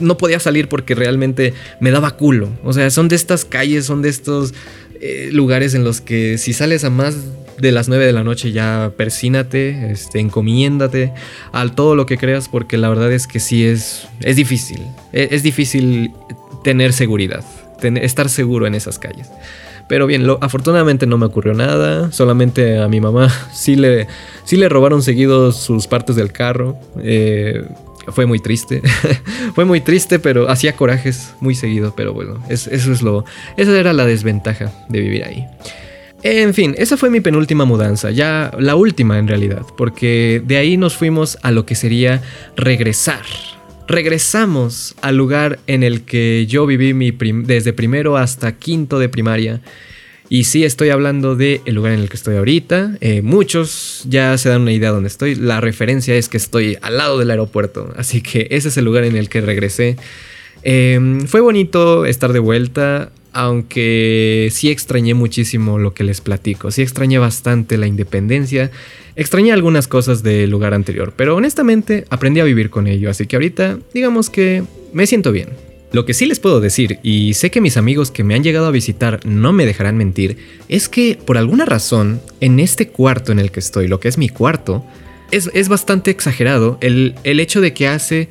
no 0.00 0.16
podía 0.16 0.40
salir 0.40 0.68
porque 0.68 0.96
realmente 0.96 1.54
me 1.78 1.92
daba 1.92 2.16
culo. 2.16 2.48
O 2.64 2.72
sea, 2.72 2.90
son 2.90 3.06
de 3.06 3.14
estas 3.14 3.44
calles, 3.44 3.86
son 3.86 4.02
de 4.02 4.08
estos 4.08 4.54
eh, 5.00 5.30
lugares 5.32 5.74
en 5.74 5.84
los 5.84 6.00
que 6.00 6.36
si 6.36 6.52
sales 6.52 6.82
a 6.82 6.90
más 6.90 7.16
de 7.62 7.70
las 7.70 7.88
9 7.88 8.04
de 8.04 8.12
la 8.12 8.24
noche 8.24 8.50
ya 8.50 8.90
persínate, 8.96 9.92
este, 9.92 10.18
encomiéndate 10.18 11.12
al 11.52 11.76
todo 11.76 11.94
lo 11.94 12.06
que 12.06 12.18
creas 12.18 12.48
porque 12.48 12.76
la 12.76 12.88
verdad 12.88 13.12
es 13.12 13.28
que 13.28 13.38
sí 13.38 13.64
es, 13.64 14.08
es 14.20 14.34
difícil. 14.34 14.84
Es, 15.12 15.30
es 15.30 15.42
difícil 15.44 16.12
tener 16.64 16.92
seguridad, 16.92 17.44
estar 17.80 18.28
seguro 18.28 18.66
en 18.66 18.74
esas 18.74 18.98
calles. 18.98 19.30
Pero 19.88 20.08
bien, 20.08 20.26
lo, 20.26 20.38
afortunadamente 20.40 21.06
no 21.06 21.18
me 21.18 21.26
ocurrió 21.26 21.54
nada. 21.54 22.10
Solamente 22.10 22.80
a 22.80 22.88
mi 22.88 23.00
mamá 23.00 23.28
sí 23.52 23.76
le, 23.76 24.08
sí 24.44 24.56
le 24.56 24.68
robaron 24.68 25.00
seguido 25.00 25.52
sus 25.52 25.86
partes 25.86 26.16
del 26.16 26.32
carro. 26.32 26.76
Eh, 27.00 27.64
fue 28.08 28.26
muy 28.26 28.40
triste. 28.40 28.82
fue 29.54 29.64
muy 29.64 29.80
triste, 29.80 30.18
pero 30.18 30.50
hacía 30.50 30.74
corajes 30.74 31.34
muy 31.38 31.54
seguido. 31.54 31.94
Pero 31.96 32.12
bueno, 32.12 32.42
eso 32.48 32.70
es 32.72 33.02
lo. 33.02 33.24
Esa 33.56 33.78
era 33.78 33.92
la 33.92 34.04
desventaja 34.04 34.72
de 34.88 35.00
vivir 35.00 35.24
ahí. 35.24 35.46
En 36.24 36.54
fin, 36.54 36.74
esa 36.78 36.96
fue 36.96 37.10
mi 37.10 37.20
penúltima 37.20 37.64
mudanza, 37.64 38.12
ya 38.12 38.52
la 38.58 38.76
última 38.76 39.18
en 39.18 39.26
realidad, 39.26 39.62
porque 39.76 40.40
de 40.44 40.56
ahí 40.56 40.76
nos 40.76 40.94
fuimos 40.94 41.36
a 41.42 41.50
lo 41.50 41.66
que 41.66 41.74
sería 41.74 42.22
regresar. 42.56 43.24
Regresamos 43.88 44.94
al 45.02 45.16
lugar 45.16 45.58
en 45.66 45.82
el 45.82 46.02
que 46.02 46.46
yo 46.46 46.64
viví 46.64 46.94
mi 46.94 47.10
desde 47.10 47.72
primero 47.72 48.16
hasta 48.16 48.56
quinto 48.56 49.00
de 49.00 49.08
primaria. 49.08 49.60
Y 50.28 50.44
sí, 50.44 50.64
estoy 50.64 50.90
hablando 50.90 51.34
del 51.34 51.60
el 51.66 51.74
lugar 51.74 51.92
en 51.92 52.00
el 52.00 52.08
que 52.08 52.16
estoy 52.16 52.36
ahorita. 52.36 52.96
Eh, 53.00 53.20
muchos 53.20 54.04
ya 54.08 54.38
se 54.38 54.48
dan 54.48 54.62
una 54.62 54.72
idea 54.72 54.88
de 54.88 54.94
dónde 54.94 55.08
estoy. 55.08 55.34
La 55.34 55.60
referencia 55.60 56.14
es 56.14 56.28
que 56.28 56.38
estoy 56.38 56.78
al 56.80 56.96
lado 56.96 57.18
del 57.18 57.30
aeropuerto. 57.30 57.92
Así 57.96 58.22
que 58.22 58.46
ese 58.50 58.68
es 58.68 58.76
el 58.78 58.84
lugar 58.86 59.04
en 59.04 59.16
el 59.16 59.28
que 59.28 59.42
regresé. 59.42 59.96
Em, 60.62 61.26
fue 61.26 61.40
bonito 61.40 62.06
estar 62.06 62.32
de 62.32 62.38
vuelta, 62.38 63.10
aunque 63.32 64.48
sí 64.52 64.70
extrañé 64.70 65.14
muchísimo 65.14 65.78
lo 65.78 65.94
que 65.94 66.04
les 66.04 66.20
platico. 66.20 66.70
Sí 66.70 66.82
extrañé 66.82 67.18
bastante 67.18 67.78
la 67.78 67.86
independencia. 67.86 68.70
Extrañé 69.16 69.52
algunas 69.52 69.88
cosas 69.88 70.22
del 70.22 70.50
lugar 70.50 70.74
anterior, 70.74 71.12
pero 71.16 71.36
honestamente 71.36 72.04
aprendí 72.10 72.40
a 72.40 72.44
vivir 72.44 72.70
con 72.70 72.86
ello, 72.86 73.10
así 73.10 73.26
que 73.26 73.36
ahorita 73.36 73.78
digamos 73.92 74.30
que 74.30 74.62
me 74.92 75.06
siento 75.06 75.32
bien. 75.32 75.48
Lo 75.92 76.06
que 76.06 76.14
sí 76.14 76.24
les 76.24 76.40
puedo 76.40 76.60
decir, 76.60 76.98
y 77.02 77.34
sé 77.34 77.50
que 77.50 77.60
mis 77.60 77.76
amigos 77.76 78.10
que 78.10 78.24
me 78.24 78.34
han 78.34 78.42
llegado 78.42 78.66
a 78.66 78.70
visitar 78.70 79.20
no 79.26 79.52
me 79.52 79.66
dejarán 79.66 79.98
mentir, 79.98 80.38
es 80.70 80.88
que 80.88 81.18
por 81.22 81.36
alguna 81.36 81.66
razón, 81.66 82.22
en 82.40 82.60
este 82.60 82.88
cuarto 82.88 83.30
en 83.30 83.38
el 83.38 83.50
que 83.50 83.60
estoy, 83.60 83.88
lo 83.88 84.00
que 84.00 84.08
es 84.08 84.16
mi 84.16 84.30
cuarto, 84.30 84.82
es, 85.30 85.50
es 85.52 85.68
bastante 85.68 86.10
exagerado 86.10 86.78
el, 86.80 87.14
el 87.24 87.40
hecho 87.40 87.60
de 87.60 87.74
que 87.74 87.88
hace 87.88 88.30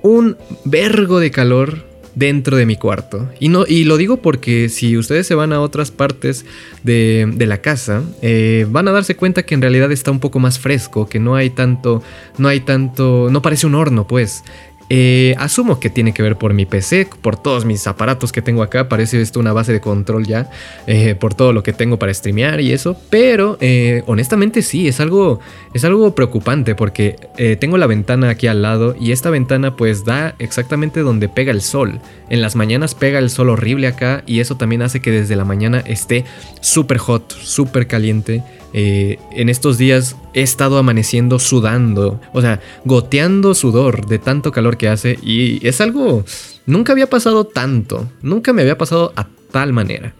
un 0.00 0.38
vergo 0.64 1.20
de 1.20 1.30
calor 1.30 1.84
dentro 2.14 2.56
de 2.56 2.66
mi 2.66 2.76
cuarto. 2.76 3.28
Y, 3.40 3.48
no, 3.48 3.64
y 3.66 3.84
lo 3.84 3.96
digo 3.96 4.18
porque 4.18 4.68
si 4.68 4.96
ustedes 4.96 5.26
se 5.26 5.34
van 5.34 5.52
a 5.52 5.60
otras 5.60 5.90
partes 5.90 6.44
de, 6.82 7.34
la 7.38 7.58
casa, 7.58 8.02
eh, 8.22 8.66
van 8.68 8.88
a 8.88 8.92
darse 8.92 9.16
cuenta 9.16 9.42
que 9.44 9.54
en 9.54 9.62
realidad 9.62 9.92
está 9.92 10.10
un 10.10 10.20
poco 10.20 10.38
más 10.38 10.58
fresco, 10.58 11.08
que 11.08 11.18
no 11.18 11.34
hay 11.34 11.50
tanto, 11.50 12.02
no 12.38 12.48
hay 12.48 12.60
tanto, 12.60 13.28
no 13.30 13.42
parece 13.42 13.66
un 13.66 13.74
horno, 13.74 14.06
pues. 14.06 14.44
Eh, 14.90 15.34
asumo 15.38 15.80
que 15.80 15.88
tiene 15.88 16.12
que 16.12 16.22
ver 16.22 16.36
por 16.36 16.52
mi 16.52 16.66
PC, 16.66 17.08
por 17.22 17.36
todos 17.36 17.64
mis 17.64 17.86
aparatos 17.86 18.32
que 18.32 18.42
tengo 18.42 18.62
acá. 18.62 18.88
Parece 18.88 19.20
esto 19.20 19.40
una 19.40 19.52
base 19.52 19.72
de 19.72 19.80
control 19.80 20.26
ya, 20.26 20.50
eh, 20.86 21.14
por 21.14 21.34
todo 21.34 21.52
lo 21.52 21.62
que 21.62 21.72
tengo 21.72 21.98
para 21.98 22.12
streamear 22.12 22.60
y 22.60 22.72
eso. 22.72 22.96
Pero 23.10 23.56
eh, 23.60 24.02
honestamente 24.06 24.62
sí, 24.62 24.86
es 24.86 25.00
algo, 25.00 25.40
es 25.72 25.84
algo 25.84 26.14
preocupante 26.14 26.74
porque 26.74 27.16
tengo 27.60 27.78
la 27.78 27.86
ventana 27.86 28.30
aquí 28.30 28.46
al 28.46 28.62
lado 28.62 28.94
y 28.98 29.12
esta 29.12 29.30
ventana 29.30 29.76
pues 29.76 30.04
da 30.04 30.34
exactamente 30.38 31.00
donde 31.00 31.28
pega 31.28 31.50
el 31.50 31.62
sol. 31.62 32.00
En 32.28 32.40
las 32.40 32.56
mañanas 32.56 32.94
pega 32.94 33.18
el 33.18 33.30
sol 33.30 33.50
horrible 33.50 33.86
acá 33.86 34.22
y 34.26 34.40
eso 34.40 34.56
también 34.56 34.82
hace 34.82 35.00
que 35.00 35.10
desde 35.10 35.36
la 35.36 35.44
mañana 35.44 35.82
esté 35.86 36.24
súper 36.60 36.98
hot, 36.98 37.32
súper 37.32 37.86
caliente. 37.86 38.42
En 38.72 39.48
estos 39.48 39.78
días 39.78 40.16
he 40.34 40.42
estado 40.42 40.78
amaneciendo 40.78 41.38
sudando, 41.38 42.20
o 42.32 42.40
sea, 42.40 42.60
goteando 42.84 43.54
sudor 43.54 44.06
de 44.06 44.18
tanto 44.18 44.50
calor 44.50 44.76
que 44.76 44.83
hace 44.88 45.18
y 45.22 45.66
es 45.66 45.80
algo, 45.80 46.24
nunca 46.66 46.92
había 46.92 47.08
pasado 47.08 47.44
tanto, 47.44 48.10
nunca 48.22 48.52
me 48.52 48.62
había 48.62 48.78
pasado 48.78 49.12
a 49.16 49.28
tal 49.50 49.72
manera. 49.72 50.14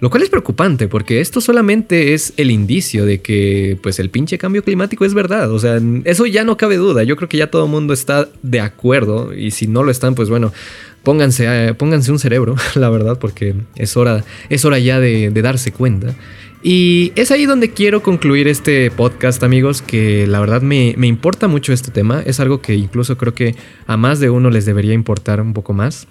Lo 0.00 0.08
cual 0.08 0.22
es 0.22 0.30
preocupante 0.30 0.88
porque 0.88 1.20
esto 1.20 1.42
solamente 1.42 2.14
es 2.14 2.32
el 2.38 2.50
indicio 2.50 3.04
de 3.04 3.20
que 3.20 3.78
pues 3.82 3.98
el 3.98 4.08
pinche 4.08 4.38
cambio 4.38 4.64
climático 4.64 5.04
es 5.04 5.12
verdad. 5.12 5.52
O 5.52 5.58
sea, 5.58 5.78
eso 6.04 6.24
ya 6.24 6.42
no 6.42 6.56
cabe 6.56 6.76
duda. 6.76 7.02
Yo 7.02 7.16
creo 7.16 7.28
que 7.28 7.36
ya 7.36 7.50
todo 7.50 7.66
el 7.66 7.70
mundo 7.70 7.92
está 7.92 8.26
de 8.42 8.60
acuerdo 8.60 9.34
y 9.34 9.50
si 9.50 9.66
no 9.66 9.82
lo 9.82 9.90
están, 9.90 10.14
pues 10.14 10.30
bueno, 10.30 10.54
pónganse, 11.02 11.74
pónganse 11.74 12.12
un 12.12 12.18
cerebro, 12.18 12.56
la 12.76 12.88
verdad, 12.88 13.18
porque 13.18 13.54
es 13.76 13.94
hora, 13.98 14.24
es 14.48 14.64
hora 14.64 14.78
ya 14.78 15.00
de 15.00 15.30
darse 15.42 15.70
cuenta. 15.70 16.14
Y 16.62 17.12
es 17.16 17.30
ahí 17.30 17.46
donde 17.46 17.70
quiero 17.70 18.02
concluir 18.02 18.46
este 18.46 18.90
podcast, 18.90 19.42
amigos, 19.42 19.80
que 19.80 20.26
la 20.26 20.40
verdad 20.40 20.60
me, 20.60 20.90
importa 21.06 21.48
mucho 21.48 21.72
este 21.72 21.90
tema. 21.90 22.22
Es 22.26 22.38
algo 22.38 22.60
que 22.60 22.74
incluso 22.74 23.16
creo 23.16 23.34
que 23.34 23.54
a 23.86 23.96
más 23.96 24.20
de 24.20 24.28
uno 24.28 24.50
les 24.50 24.66
debería 24.66 24.92
importar 24.92 25.40
un 25.40 25.54
poco 25.54 25.72
más. 25.72 26.06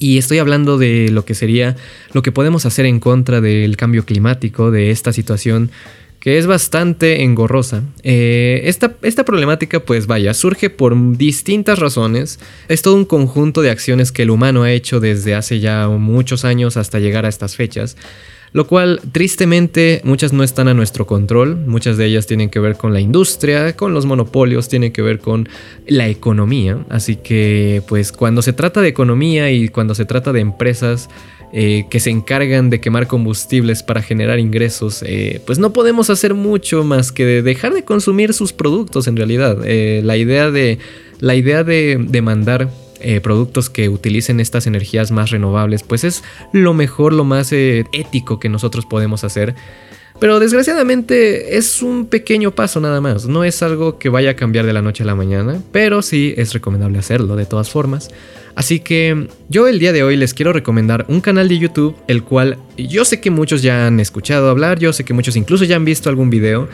Y 0.00 0.18
estoy 0.18 0.38
hablando 0.38 0.78
de 0.78 1.10
lo 1.12 1.24
que 1.24 1.34
sería 1.34 1.76
lo 2.12 2.22
que 2.22 2.32
podemos 2.32 2.66
hacer 2.66 2.86
en 2.86 2.98
contra 2.98 3.40
del 3.40 3.76
cambio 3.76 4.04
climático, 4.04 4.70
de 4.70 4.90
esta 4.90 5.12
situación 5.12 5.70
que 6.18 6.38
es 6.38 6.48
bastante 6.48 7.22
engorrosa. 7.22 7.84
Eh, 8.02 8.62
esta, 8.64 8.96
esta, 9.02 9.24
problemática, 9.24 9.78
pues 9.80 10.08
vaya, 10.08 10.34
surge 10.34 10.68
por 10.68 11.16
distintas 11.16 11.78
razones. 11.78 12.40
Es 12.66 12.82
todo 12.82 12.96
un 12.96 13.04
conjunto 13.04 13.62
de 13.62 13.70
acciones 13.70 14.10
que 14.10 14.22
el 14.22 14.30
humano 14.30 14.64
ha 14.64 14.72
hecho 14.72 14.98
desde 14.98 15.36
hace 15.36 15.60
ya 15.60 15.86
muchos 15.86 16.44
años 16.44 16.76
hasta 16.76 16.98
llegar 16.98 17.24
a 17.24 17.28
estas 17.28 17.54
fechas 17.54 17.96
lo 18.52 18.66
cual 18.66 19.00
tristemente 19.12 20.00
muchas 20.04 20.32
no 20.32 20.42
están 20.42 20.68
a 20.68 20.74
nuestro 20.74 21.06
control, 21.06 21.56
muchas 21.56 21.96
de 21.96 22.06
ellas 22.06 22.26
tienen 22.26 22.50
que 22.50 22.60
ver 22.60 22.76
con 22.76 22.92
la 22.92 23.00
industria, 23.00 23.76
con 23.76 23.94
los 23.94 24.06
monopolios, 24.06 24.68
tienen 24.68 24.92
que 24.92 25.02
ver 25.02 25.18
con 25.18 25.48
la 25.86 26.08
economía, 26.08 26.78
así 26.88 27.16
que 27.16 27.82
pues 27.88 28.12
cuando 28.12 28.42
se 28.42 28.52
trata 28.52 28.80
de 28.80 28.88
economía 28.88 29.50
y 29.50 29.68
cuando 29.68 29.94
se 29.94 30.04
trata 30.04 30.32
de 30.32 30.40
empresas 30.40 31.08
eh, 31.50 31.86
que 31.88 31.98
se 31.98 32.10
encargan 32.10 32.68
de 32.68 32.78
quemar 32.78 33.06
combustibles 33.06 33.82
para 33.82 34.02
generar 34.02 34.38
ingresos, 34.38 35.02
eh, 35.02 35.40
pues 35.46 35.58
no 35.58 35.72
podemos 35.72 36.10
hacer 36.10 36.34
mucho 36.34 36.84
más 36.84 37.10
que 37.10 37.42
dejar 37.42 37.72
de 37.72 37.84
consumir 37.84 38.34
sus 38.34 38.52
productos 38.52 39.06
en 39.06 39.16
realidad. 39.16 39.56
Eh, 39.64 40.02
la 40.04 40.18
idea 40.18 40.50
de, 40.50 40.78
la 41.20 41.34
idea 41.34 41.64
de 41.64 41.96
demandar 42.06 42.70
eh, 43.00 43.20
productos 43.20 43.70
que 43.70 43.88
utilicen 43.88 44.40
estas 44.40 44.66
energías 44.66 45.10
más 45.10 45.30
renovables, 45.30 45.82
pues 45.82 46.04
es 46.04 46.22
lo 46.52 46.74
mejor, 46.74 47.12
lo 47.12 47.24
más 47.24 47.52
eh, 47.52 47.84
ético 47.92 48.38
que 48.38 48.48
nosotros 48.48 48.86
podemos 48.86 49.24
hacer. 49.24 49.54
Pero 50.20 50.40
desgraciadamente 50.40 51.58
es 51.58 51.80
un 51.80 52.06
pequeño 52.06 52.50
paso 52.50 52.80
nada 52.80 53.00
más, 53.00 53.26
no 53.26 53.44
es 53.44 53.62
algo 53.62 53.98
que 53.98 54.08
vaya 54.08 54.30
a 54.30 54.34
cambiar 54.34 54.66
de 54.66 54.72
la 54.72 54.82
noche 54.82 55.04
a 55.04 55.06
la 55.06 55.14
mañana, 55.14 55.62
pero 55.70 56.02
sí 56.02 56.34
es 56.36 56.52
recomendable 56.52 56.98
hacerlo 56.98 57.36
de 57.36 57.46
todas 57.46 57.70
formas. 57.70 58.10
Así 58.56 58.80
que 58.80 59.28
yo 59.48 59.68
el 59.68 59.78
día 59.78 59.92
de 59.92 60.02
hoy 60.02 60.16
les 60.16 60.34
quiero 60.34 60.52
recomendar 60.52 61.06
un 61.06 61.20
canal 61.20 61.48
de 61.48 61.58
YouTube, 61.58 61.94
el 62.08 62.24
cual 62.24 62.58
yo 62.76 63.04
sé 63.04 63.20
que 63.20 63.30
muchos 63.30 63.62
ya 63.62 63.86
han 63.86 64.00
escuchado 64.00 64.50
hablar, 64.50 64.80
yo 64.80 64.92
sé 64.92 65.04
que 65.04 65.14
muchos 65.14 65.36
incluso 65.36 65.64
ya 65.64 65.76
han 65.76 65.84
visto 65.84 66.08
algún 66.08 66.30
video, 66.30 66.68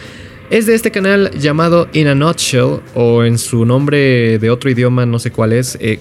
es 0.50 0.66
de 0.66 0.74
este 0.74 0.90
canal 0.90 1.30
llamado 1.38 1.88
In 1.92 2.08
a 2.08 2.14
Nutshell, 2.14 2.80
o 2.94 3.24
en 3.24 3.38
su 3.38 3.64
nombre 3.64 4.38
de 4.38 4.50
otro 4.50 4.70
idioma, 4.70 5.06
no 5.06 5.18
sé 5.18 5.30
cuál 5.30 5.52
es, 5.52 5.76
eh. 5.80 5.98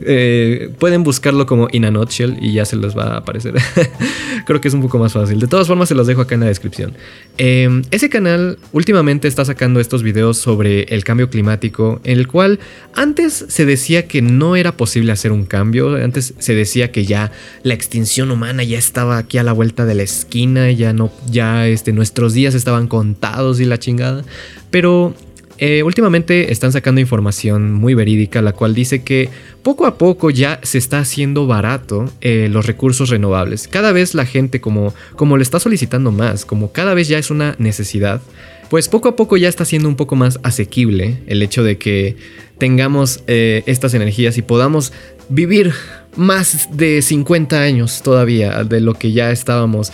Eh, 0.00 0.70
pueden 0.78 1.02
buscarlo 1.02 1.46
como 1.46 1.68
In 1.72 1.84
a 1.86 1.90
Nutshell 1.90 2.36
y 2.40 2.52
ya 2.52 2.64
se 2.64 2.76
les 2.76 2.96
va 2.96 3.14
a 3.14 3.16
aparecer. 3.18 3.54
Creo 4.46 4.60
que 4.60 4.68
es 4.68 4.74
un 4.74 4.82
poco 4.82 4.98
más 4.98 5.12
fácil. 5.12 5.40
De 5.40 5.46
todas 5.46 5.66
formas, 5.66 5.88
se 5.88 5.94
los 5.94 6.06
dejo 6.06 6.20
acá 6.20 6.34
en 6.34 6.40
la 6.42 6.46
descripción. 6.46 6.94
Em, 7.38 7.82
ese 7.90 8.08
canal 8.08 8.58
últimamente 8.72 9.28
está 9.28 9.44
sacando 9.44 9.80
estos 9.80 10.02
videos 10.02 10.38
sobre 10.38 10.82
el 10.84 11.04
cambio 11.04 11.30
climático, 11.30 12.00
en 12.04 12.18
el 12.18 12.26
cual 12.26 12.58
antes 12.94 13.46
se 13.48 13.64
decía 13.64 14.06
que 14.06 14.22
no 14.22 14.56
era 14.56 14.72
posible 14.72 15.12
hacer 15.12 15.32
un 15.32 15.44
cambio, 15.44 15.96
antes 15.96 16.34
se 16.38 16.54
decía 16.54 16.92
que 16.92 17.04
ya 17.04 17.32
la 17.62 17.74
extinción 17.74 18.30
humana 18.30 18.64
ya 18.64 18.78
estaba 18.78 19.18
aquí 19.18 19.38
a 19.38 19.42
la 19.42 19.52
vuelta 19.52 19.86
de 19.86 19.94
la 19.94 20.02
esquina, 20.02 20.70
ya 20.70 20.92
no, 20.92 21.12
ya 21.30 21.66
este, 21.68 21.92
nuestros 21.92 22.34
días 22.34 22.54
estaban 22.54 22.88
con 22.88 22.97
contados 22.98 23.60
y 23.60 23.64
la 23.64 23.78
chingada. 23.78 24.24
Pero 24.72 25.14
eh, 25.58 25.84
últimamente 25.84 26.50
están 26.52 26.72
sacando 26.72 27.00
información 27.00 27.72
muy 27.72 27.94
verídica, 27.94 28.42
la 28.42 28.52
cual 28.52 28.74
dice 28.74 29.04
que 29.04 29.28
poco 29.62 29.86
a 29.86 29.96
poco 29.96 30.30
ya 30.30 30.58
se 30.64 30.78
está 30.78 30.98
haciendo 30.98 31.46
barato 31.46 32.10
eh, 32.20 32.48
los 32.50 32.66
recursos 32.66 33.08
renovables. 33.08 33.68
Cada 33.68 33.92
vez 33.92 34.14
la 34.14 34.26
gente 34.26 34.60
como, 34.60 34.92
como 35.14 35.36
le 35.36 35.44
está 35.44 35.60
solicitando 35.60 36.10
más, 36.10 36.44
como 36.44 36.72
cada 36.72 36.92
vez 36.92 37.06
ya 37.06 37.18
es 37.18 37.30
una 37.30 37.54
necesidad, 37.58 38.20
pues 38.68 38.88
poco 38.88 39.08
a 39.08 39.14
poco 39.14 39.36
ya 39.36 39.48
está 39.48 39.64
siendo 39.64 39.88
un 39.88 39.94
poco 39.94 40.16
más 40.16 40.40
asequible 40.42 41.18
el 41.28 41.40
hecho 41.40 41.62
de 41.62 41.78
que 41.78 42.16
tengamos 42.58 43.22
eh, 43.28 43.62
estas 43.66 43.94
energías 43.94 44.38
y 44.38 44.42
podamos 44.42 44.92
vivir 45.28 45.72
más 46.16 46.68
de 46.76 47.00
50 47.00 47.60
años 47.60 48.02
todavía 48.02 48.64
de 48.64 48.80
lo 48.80 48.94
que 48.94 49.12
ya 49.12 49.30
estábamos 49.30 49.92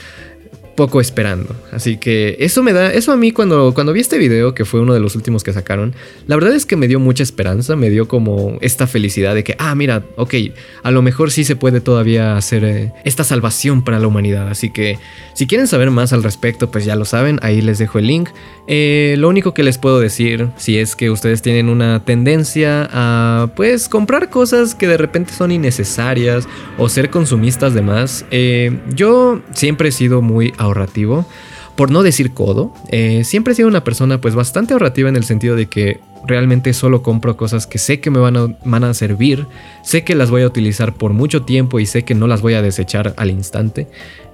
poco 0.75 1.01
esperando. 1.01 1.55
Así 1.73 1.97
que 1.97 2.37
eso 2.41 2.63
me 2.63 2.73
da, 2.73 2.93
eso 2.93 3.13
a 3.13 3.17
mí 3.17 3.33
cuando, 3.33 3.73
cuando 3.75 3.93
vi 3.93 4.01
este 4.01 4.19
video, 4.19 4.55
que 4.55 4.65
fue 4.65 4.81
uno 4.81 4.95
de 4.95 5.01
los 5.01 5.17
últimos 5.17 5.45
que 5.45 5.53
sacaron, 5.53 5.95
la 6.27 6.37
verdad 6.37 6.55
es 6.55 6.67
que 6.67 6.77
me 6.77 6.89
dio 6.89 7.01
mucha 7.01 7.23
esperanza, 7.23 7.77
me 7.77 7.91
dio 7.91 8.09
como 8.09 8.59
esta 8.61 8.87
felicidad 8.87 9.35
de 9.35 9.45
que, 9.45 9.57
ah, 9.59 9.75
mira, 9.75 10.05
ok, 10.17 10.35
a 10.83 10.91
lo 10.91 11.03
mejor 11.03 11.31
sí 11.31 11.45
se 11.45 11.57
puede 11.57 11.81
todavía 11.81 12.37
hacer 12.37 12.65
eh, 12.65 12.93
esta 13.05 13.25
salvación 13.25 13.83
para 13.85 13.99
la 13.99 14.07
humanidad. 14.07 14.49
Así 14.49 14.71
que 14.71 14.99
si 15.35 15.47
quieren 15.47 15.67
saber 15.67 15.91
más 15.91 16.13
al 16.13 16.23
respecto, 16.23 16.71
pues 16.71 16.85
ya 16.85 16.97
lo 16.97 17.05
saben, 17.05 17.39
ahí 17.43 17.61
les 17.61 17.79
dejo 17.79 17.99
el 17.99 18.07
link. 18.07 18.29
Eh, 18.67 19.17
lo 19.19 19.29
único 19.29 19.55
que 19.55 19.63
les 19.63 19.79
puedo 19.79 20.01
decir, 20.01 20.49
si 20.57 20.79
es 20.79 20.97
que 20.97 21.11
ustedes 21.11 21.43
tienen 21.43 21.69
una 21.69 22.05
tendencia 22.05 22.89
a, 22.93 23.49
pues, 23.55 23.89
comprar 23.89 24.31
cosas 24.31 24.75
que 24.75 24.89
de 24.89 24.97
repente 24.97 25.33
son 25.33 25.53
innecesarias 25.53 26.49
o 26.79 26.89
ser 26.89 27.11
consumistas 27.11 27.75
de 27.75 27.83
más, 27.83 28.25
eh, 28.31 28.79
yo 28.95 29.43
siempre 29.53 29.91
he 29.91 29.93
sido 29.93 30.23
muy 30.23 30.53
ahorrativo, 30.65 31.25
por 31.77 31.91
no 31.91 32.03
decir 32.03 32.33
codo. 32.33 32.73
Eh, 32.89 33.25
siempre 33.25 33.53
he 33.53 33.57
sido 33.57 33.69
una 33.69 33.85
persona 33.85 34.21
pues 34.21 34.35
bastante 34.35 34.73
ahorrativa 34.73 35.09
en 35.09 35.17
el 35.17 35.25
sentido 35.25 35.57
de 35.57 35.67
que 35.67 36.01
realmente 36.27 36.73
solo 36.73 37.03
compro 37.03 37.37
cosas 37.37 37.67
que 37.67 37.79
sé 37.79 38.01
que 38.01 38.11
me 38.11 38.19
van 38.19 38.37
a, 38.37 38.57
van 38.65 38.85
a 38.85 38.95
servir, 38.95 39.47
sé 39.83 40.05
que 40.05 40.15
las 40.15 40.31
voy 40.31 40.43
a 40.43 40.47
utilizar 40.47 40.95
por 40.95 41.13
mucho 41.13 41.43
tiempo 41.43 41.81
y 41.81 41.87
sé 41.87 42.05
que 42.05 42.15
no 42.15 42.27
las 42.27 42.43
voy 42.43 42.55
a 42.55 42.63
desechar 42.63 43.15
al 43.17 43.31
instante. 43.31 43.87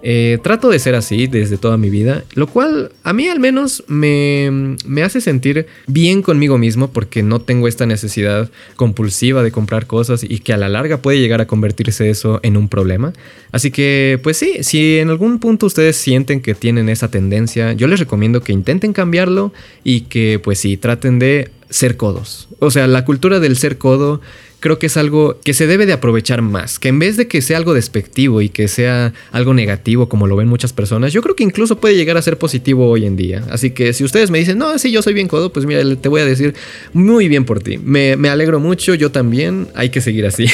Eh, 0.03 0.39
trato 0.43 0.71
de 0.71 0.79
ser 0.79 0.95
así 0.95 1.27
desde 1.27 1.59
toda 1.59 1.77
mi 1.77 1.91
vida, 1.91 2.25
lo 2.35 2.47
cual 2.47 2.91
a 3.03 3.13
mí 3.13 3.29
al 3.29 3.39
menos 3.39 3.85
me, 3.87 4.77
me, 4.87 5.03
hace 5.03 5.21
sentir 5.21 5.67
bien 5.87 6.23
conmigo 6.23 6.57
mismo 6.57 6.91
porque 6.91 7.23
no 7.23 7.41
tengo 7.41 7.69
esta 7.69 7.85
necesidad 7.85 8.51
compulsiva 8.77 9.43
de 9.43 9.53
comprar 9.53 9.87
cosas 9.87 10.25
y 10.25 10.39
que 10.39 10.55
a 10.55 10.57
la 10.57 10.71
larga 10.71 11.03
puede 11.03 11.21
llegar 11.21 11.43
a 11.43 11.47
convertirse 11.47 12.09
eso 12.09 12.41
en 12.43 12.57
un 12.57 12.71
problema. 12.71 13.13
Así 13.53 13.71
que 13.71 14.19
pues 14.23 14.39
sí, 14.39 14.63
si 14.63 14.99
en 14.99 15.11
algún 15.11 15.39
punto 15.39 15.67
ustedes 15.67 15.97
sienten 15.97 16.41
que 16.41 16.55
tienen 16.55 16.89
esa 16.89 17.11
tendencia, 17.11 17.75
yo 17.75 17.87
les 17.87 18.01
recomiendo 18.01 18.41
que 18.41 18.55
intenten 18.55 18.95
cambiarlo 18.95 19.53
y 19.85 20.03
que 20.03 20.41
pues 20.43 20.61
sí, 20.61 20.79
traten 20.79 21.19
de 21.19 21.51
ser 21.71 21.97
codos. 21.97 22.49
O 22.59 22.71
sea, 22.71 22.87
la 22.87 23.05
cultura 23.05 23.41
del 23.41 23.57
ser 23.57 23.79
codo 23.79 24.21
creo 24.61 24.79
que 24.79 24.87
es 24.87 24.97
algo 24.97 25.41
que 25.43 25.55
se 25.55 25.67
debe 25.67 25.87
de 25.87 25.95
aprovechar 25.95 26.43
más, 26.43 26.79
que 26.79 26.89
en 26.89 26.99
vez 26.99 27.17
de 27.17 27.27
que 27.27 27.43
sea 27.43 27.57
algo 27.57 27.75
despectivo 27.75 28.43
y 28.43 28.51
que 28.51 28.69
sea 28.69 29.13
algo 29.33 29.55
negativo 29.55 30.09
como 30.09 30.27
lo 30.27 30.37
ven 30.37 30.49
muchas 30.49 30.73
personas, 30.73 31.13
yo 31.13 31.23
creo 31.23 31.35
que 31.35 31.43
incluso 31.43 31.81
puede 31.81 31.97
llegar 31.97 32.17
a 32.17 32.23
ser 32.23 32.37
positivo 32.37 32.89
hoy 32.89 33.07
en 33.07 33.17
día. 33.17 33.43
Así 33.51 33.71
que 33.71 33.93
si 33.93 34.05
ustedes 34.05 34.31
me 34.31 34.39
dicen, 34.39 34.59
no, 34.59 34.79
sí, 34.79 34.93
yo 34.93 35.03
soy 35.03 35.15
bien 35.15 35.29
codo, 35.29 35.53
pues 35.53 35.67
mira, 35.67 35.83
te 35.97 36.09
voy 36.09 36.21
a 36.21 36.27
decir 36.27 36.55
muy 36.93 37.29
bien 37.29 37.45
por 37.45 37.61
ti. 37.61 37.79
Me, 37.79 38.13
alegro 38.29 38.61
mucho, 38.61 38.95
yo 38.95 39.11
también, 39.11 39.69
hay 39.75 39.89
que 39.89 40.01
seguir 40.01 40.27
así. 40.27 40.47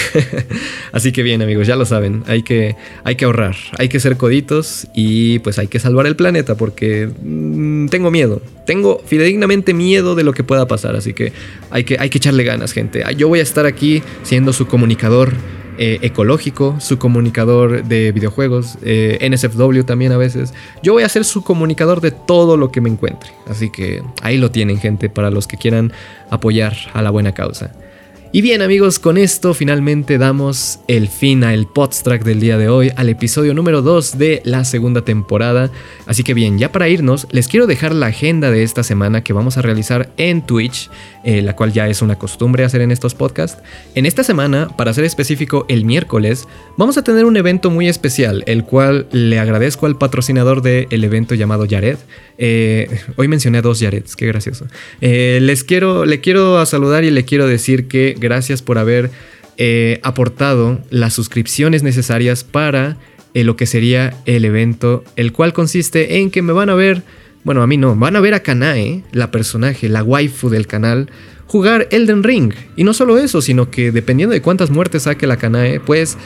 así 0.93 1.13
que 1.13 1.23
bien 1.23 1.43
amigos, 1.43 1.67
ya 1.67 1.77
lo 1.77 1.85
saben, 1.85 2.23
hay 2.27 2.43
que, 2.43 2.77
hay 3.05 3.17
que 3.17 3.25
ahorrar, 3.25 3.57
hay 3.77 3.89
que 3.89 4.01
ser 4.01 4.17
coditos 4.17 4.87
y 4.95 5.41
pues 5.41 5.59
hay 5.59 5.67
que 5.67 5.79
salvar 5.79 6.07
el 6.07 6.17
planeta 6.17 6.57
porque 6.57 7.09
mm, 7.23 7.89
tengo 7.89 8.11
miedo, 8.11 8.41
tengo 8.67 9.03
fidedignamente 9.05 9.75
miedo 9.75 10.15
de 10.15 10.25
lo 10.25 10.33
que 10.33 10.45
pueda 10.45 10.69
pasar, 10.69 10.97
así 10.97 11.13
que 11.13 11.33
hay 11.71 11.85
que, 11.85 11.97
hay 11.99 12.09
que 12.09 12.19
echarle 12.19 12.45
ganas 12.45 12.73
gente. 12.73 13.03
Yo 13.17 13.29
voy 13.29 13.41
a 13.41 13.43
estar 13.43 13.67
aquí 13.67 13.96
siendo 14.23 14.53
su 14.53 14.67
comunicador 14.67 15.35
eh, 15.79 15.99
ecológico, 16.01 16.77
su 16.81 16.99
comunicador 16.99 17.85
de 17.85 18.11
videojuegos, 18.11 18.79
eh, 18.83 19.19
NSFW 19.31 19.83
también 19.83 20.11
a 20.13 20.17
veces. 20.17 20.55
Yo 20.83 20.95
voy 20.95 21.03
a 21.03 21.09
ser 21.09 21.25
su 21.27 21.43
comunicador 21.43 22.01
de 22.01 22.13
todo 22.13 22.57
lo 22.57 22.73
que 22.73 22.81
me 22.81 22.89
encuentre. 22.89 23.31
Así 23.47 23.69
que 23.69 24.03
ahí 24.23 24.39
lo 24.39 24.51
tienen, 24.51 24.79
gente, 24.79 25.11
para 25.11 25.31
los 25.31 25.47
que 25.47 25.59
quieran 25.59 25.93
apoyar 26.31 26.75
a 26.95 27.03
la 27.03 27.11
buena 27.11 27.33
causa. 27.33 27.73
Y 28.37 28.43
bien 28.43 28.61
amigos, 28.61 28.99
con 28.99 29.17
esto 29.17 29.55
finalmente 29.55 30.19
damos 30.19 30.81
el 30.89 31.09
fin 31.09 31.43
al 31.43 31.67
podstrack 31.67 32.23
del 32.23 32.39
día 32.39 32.59
de 32.59 32.69
hoy, 32.69 32.93
al 32.95 33.09
episodio 33.09 33.55
número 33.55 33.81
2 33.81 34.19
de 34.19 34.43
la 34.45 34.67
segunda 34.67 35.01
temporada. 35.07 35.71
Así 36.05 36.23
que 36.23 36.35
bien, 36.35 36.59
ya 36.59 36.71
para 36.71 36.87
irnos, 36.91 37.27
les 37.31 37.49
quiero 37.49 37.67
dejar 37.67 37.95
la 37.95 38.09
agenda 38.09 38.51
de 38.51 38.63
esta 38.63 38.83
semana 38.83 39.25
que 39.25 39.33
vamos 39.33 39.57
a 39.57 39.63
realizar 39.63 40.11
en 40.19 40.43
Twitch, 40.43 40.91
eh, 41.25 41.41
la 41.41 41.57
cual 41.57 41.73
ya 41.73 41.89
es 41.89 42.03
una 42.03 42.17
costumbre 42.17 42.63
hacer 42.65 42.83
en 42.83 42.91
estos 42.91 43.15
podcasts. 43.15 43.63
En 43.95 44.05
esta 44.05 44.23
semana, 44.23 44.69
para 44.77 44.93
ser 44.93 45.05
específico, 45.05 45.65
el 45.71 45.87
miércoles, 45.87 46.47
vamos 46.77 46.99
a 46.99 47.05
tener 47.05 47.25
un 47.25 47.39
evento 47.39 47.71
muy 47.71 47.89
especial, 47.89 48.45
el 48.47 48.65
cual 48.65 49.07
le 49.13 49.39
agradezco 49.39 49.87
al 49.87 49.97
patrocinador 49.97 50.61
del 50.61 51.05
evento 51.05 51.35
llamado 51.35 51.67
Jared. 51.67 51.97
Eh, 52.37 53.01
hoy 53.17 53.29
mencioné 53.29 53.59
a 53.59 53.63
dos 53.63 53.81
Jareds, 53.81 54.15
qué 54.15 54.27
gracioso. 54.27 54.67
Eh, 55.01 55.39
les 55.41 55.65
quiero, 55.65 56.05
le 56.05 56.21
quiero 56.21 56.65
saludar 56.67 57.03
y 57.05 57.11
le 57.11 57.25
quiero 57.25 57.47
decir 57.47 57.89
que 57.89 58.15
gracias 58.27 58.61
por 58.61 58.79
haber 58.79 59.11
eh, 59.57 60.01
aportado 60.03 60.81
las 60.91 61.15
suscripciones 61.15 61.83
necesarias 61.83 62.45
para 62.45 62.97
eh, 63.33 63.45
lo 63.45 63.57
que 63.57 63.67
sería 63.67 64.15
el 64.27 64.45
evento, 64.45 65.05
el 65.15 65.33
cual 65.33 65.53
consiste 65.53 66.19
en 66.19 66.31
que 66.31 66.43
me 66.43 66.53
van 66.53 66.69
a 66.69 66.75
ver, 66.75 67.03
bueno, 67.45 67.63
a 67.63 67.67
mí 67.67 67.77
no, 67.77 67.95
van 67.95 68.17
a 68.17 68.21
ver 68.21 68.35
a 68.35 68.41
Kanae, 68.41 69.05
la 69.13 69.31
personaje, 69.31 69.89
la 69.89 70.03
waifu 70.03 70.51
del 70.51 70.67
canal, 70.67 71.09
jugar 71.47 71.87
Elden 71.91 72.23
Ring. 72.23 72.53
Y 72.77 72.85
no 72.85 72.93
solo 72.93 73.19
eso, 73.19 73.41
sino 73.41 73.71
que 73.71 73.93
dependiendo 73.93 74.33
de 74.33 74.43
cuántas 74.43 74.71
muertes 74.71 75.05
saque 75.05 75.27
la 75.27 75.37
Kanae, 75.37 75.81
pues 75.81 76.19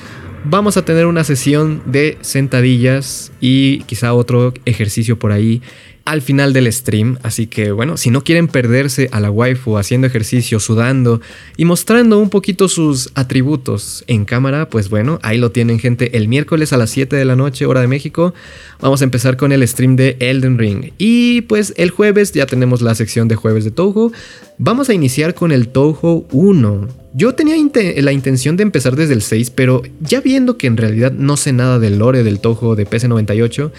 vamos 0.45 0.77
a 0.77 0.85
tener 0.85 1.07
una 1.07 1.25
sesión 1.25 1.83
de 1.87 2.19
sentadillas 2.21 3.33
y 3.41 3.81
quizá 3.85 4.15
otro 4.15 4.55
ejercicio 4.65 5.19
por 5.19 5.33
ahí 5.33 5.63
al 6.05 6.23
final 6.23 6.53
del 6.53 6.73
stream. 6.73 7.19
Así 7.23 7.47
que 7.47 7.73
bueno, 7.73 7.97
si 7.97 8.11
no 8.11 8.25
quieren 8.25 8.49
perderse 8.49 9.09
a 9.13 9.21
la 9.21 9.31
waifu 9.31 9.77
haciendo 9.77 10.07
ejercicio, 10.07 10.59
sudando 10.59 11.21
y 11.57 11.65
mostrando 11.65 12.19
un 12.19 12.31
poquito 12.31 12.69
sus 12.69 13.11
atributos 13.15 14.05
en 14.07 14.25
cámara, 14.25 14.69
pues 14.69 14.89
bueno, 14.89 15.19
ahí 15.23 15.39
lo 15.39 15.53
tienen 15.53 15.79
gente 15.79 16.17
el 16.17 16.29
miércoles 16.29 16.73
a 16.73 16.79
las 16.79 16.91
7 16.91 17.15
de 17.15 17.25
la 17.25 17.37
noche 17.37 17.67
hora 17.67 17.81
de 17.81 17.87
México. 17.87 18.35
Vamos 18.81 19.03
a 19.03 19.05
empezar 19.05 19.37
con 19.37 19.53
el 19.53 19.67
stream 19.67 19.97
de 19.97 20.17
Elden 20.21 20.59
Ring. 20.59 20.93
Y 20.99 21.43
pues 21.43 21.75
el 21.77 21.91
jueves 21.91 22.33
ya 22.33 22.47
tenemos 22.47 22.83
la 22.83 22.95
sección 22.95 23.29
de 23.29 23.37
jueves 23.37 23.65
de 23.65 23.71
Touhou. 23.71 24.13
Vamos 24.59 24.89
a 24.89 24.95
iniciar 24.95 25.35
con 25.35 25.53
el 25.53 25.69
Touhou 25.69 26.27
1. 26.33 27.00
Yo 27.13 27.35
tenía 27.35 27.57
la 27.97 28.13
intención 28.13 28.57
de 28.57 28.63
empezar 28.63 28.95
desde 28.95 29.15
el 29.15 29.23
6, 29.23 29.51
pero 29.51 29.83
ya 30.01 30.21
viendo 30.21 30.57
que 30.57 30.69
en 30.69 30.77
realidad 30.77 31.13
no 31.13 31.37
sé 31.37 31.53
nada 31.53 31.79
del 31.79 31.99
lore 31.99 32.23
del 32.23 32.39
Touhou 32.39 32.77
de 32.77 32.87
PC98, 32.87 33.73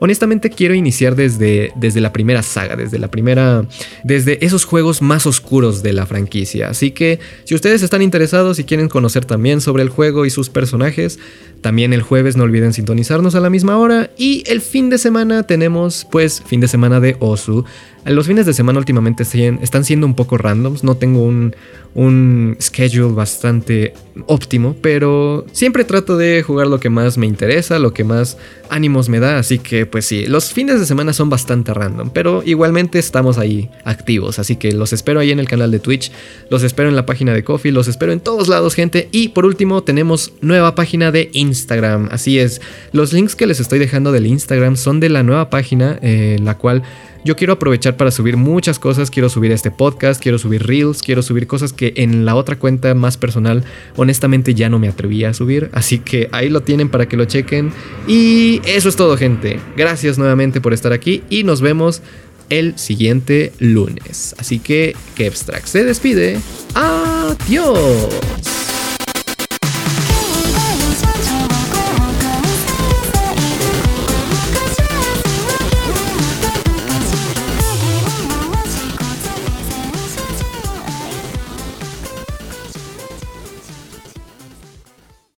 Honestamente 0.00 0.50
quiero 0.50 0.74
iniciar 0.74 1.16
desde, 1.16 1.72
desde 1.74 2.00
la 2.00 2.12
primera 2.12 2.42
saga, 2.42 2.76
desde 2.76 2.98
la 2.98 3.10
primera, 3.10 3.66
desde 4.04 4.44
esos 4.44 4.64
juegos 4.64 5.02
más 5.02 5.26
oscuros 5.26 5.82
de 5.82 5.92
la 5.92 6.06
franquicia. 6.06 6.68
Así 6.68 6.92
que 6.92 7.18
si 7.44 7.54
ustedes 7.54 7.82
están 7.82 8.02
interesados 8.02 8.60
y 8.60 8.64
quieren 8.64 8.88
conocer 8.88 9.24
también 9.24 9.60
sobre 9.60 9.82
el 9.82 9.88
juego 9.88 10.24
y 10.24 10.30
sus 10.30 10.50
personajes, 10.50 11.18
también 11.62 11.92
el 11.92 12.02
jueves 12.02 12.36
no 12.36 12.44
olviden 12.44 12.72
sintonizarnos 12.72 13.34
a 13.34 13.40
la 13.40 13.50
misma 13.50 13.76
hora 13.76 14.10
y 14.16 14.44
el 14.46 14.60
fin 14.60 14.88
de 14.88 14.98
semana 14.98 15.42
tenemos 15.42 16.06
pues 16.08 16.42
fin 16.46 16.60
de 16.60 16.68
semana 16.68 17.00
de 17.00 17.16
Osu. 17.18 17.64
Los 18.04 18.26
fines 18.26 18.46
de 18.46 18.54
semana 18.54 18.78
últimamente 18.78 19.24
están 19.60 19.84
siendo 19.84 20.06
un 20.06 20.14
poco 20.14 20.38
randoms, 20.38 20.82
no 20.82 20.96
tengo 20.96 21.22
un, 21.22 21.54
un 21.94 22.56
schedule 22.60 23.12
bastante 23.12 23.92
óptimo, 24.26 24.76
pero 24.80 25.44
siempre 25.52 25.84
trato 25.84 26.16
de 26.16 26.42
jugar 26.42 26.66
lo 26.66 26.80
que 26.80 26.90
más 26.90 27.18
me 27.18 27.26
interesa, 27.26 27.78
lo 27.78 27.92
que 27.92 28.04
más 28.04 28.36
ánimos 28.70 29.08
me 29.08 29.20
da, 29.20 29.38
así 29.38 29.58
que 29.58 29.86
pues 29.86 30.06
sí, 30.06 30.26
los 30.26 30.52
fines 30.52 30.78
de 30.78 30.86
semana 30.86 31.12
son 31.12 31.30
bastante 31.30 31.72
random, 31.74 32.10
pero 32.12 32.42
igualmente 32.44 32.98
estamos 32.98 33.38
ahí 33.38 33.70
activos, 33.84 34.38
así 34.38 34.56
que 34.56 34.72
los 34.72 34.92
espero 34.92 35.20
ahí 35.20 35.30
en 35.30 35.40
el 35.40 35.48
canal 35.48 35.70
de 35.70 35.78
Twitch, 35.78 36.12
los 36.50 36.62
espero 36.62 36.88
en 36.88 36.96
la 36.96 37.06
página 37.06 37.32
de 37.32 37.44
Coffee, 37.44 37.72
los 37.72 37.88
espero 37.88 38.12
en 38.12 38.20
todos 38.20 38.48
lados 38.48 38.74
gente. 38.74 39.08
Y 39.10 39.28
por 39.28 39.46
último 39.46 39.82
tenemos 39.82 40.32
nueva 40.40 40.74
página 40.74 41.10
de 41.10 41.30
Instagram, 41.32 42.08
así 42.10 42.38
es, 42.38 42.60
los 42.92 43.12
links 43.12 43.34
que 43.34 43.46
les 43.46 43.60
estoy 43.60 43.78
dejando 43.78 44.12
del 44.12 44.26
Instagram 44.26 44.76
son 44.76 45.00
de 45.00 45.08
la 45.08 45.22
nueva 45.22 45.50
página, 45.50 45.98
eh, 46.02 46.38
la 46.42 46.56
cual 46.56 46.82
yo 47.24 47.36
quiero 47.36 47.52
aprovechar 47.54 47.96
para 47.96 48.10
subir 48.10 48.36
muchas 48.36 48.78
cosas, 48.78 49.10
quiero 49.10 49.28
subir 49.28 49.52
este 49.52 49.70
podcast, 49.70 50.22
quiero 50.22 50.38
subir 50.38 50.66
reels, 50.66 51.02
quiero 51.02 51.22
subir 51.22 51.46
cosas 51.46 51.72
que 51.72 51.92
en 51.96 52.24
la 52.24 52.34
otra 52.34 52.56
cuenta 52.56 52.94
más 52.94 53.16
personal 53.16 53.64
honestamente 53.96 54.54
ya 54.54 54.68
no 54.68 54.78
me 54.78 54.88
atrevía 54.88 55.30
a 55.30 55.34
subir, 55.34 55.70
así 55.72 55.98
que 55.98 56.28
ahí 56.32 56.48
lo 56.48 56.62
tienen 56.62 56.88
para 56.88 57.06
que 57.06 57.16
lo 57.16 57.24
chequen. 57.24 57.72
Y 58.06 58.60
eso 58.64 58.88
es 58.88 58.96
todo 58.96 59.16
gente, 59.16 59.60
gracias 59.76 60.18
nuevamente 60.18 60.60
por 60.60 60.72
estar 60.72 60.92
aquí 60.92 61.22
y 61.28 61.44
nos 61.44 61.60
vemos 61.60 62.02
el 62.50 62.78
siguiente 62.78 63.52
lunes, 63.58 64.34
así 64.38 64.58
que 64.58 64.96
que 65.14 65.30
se 65.30 65.84
despide, 65.84 66.40
adiós. 66.74 68.57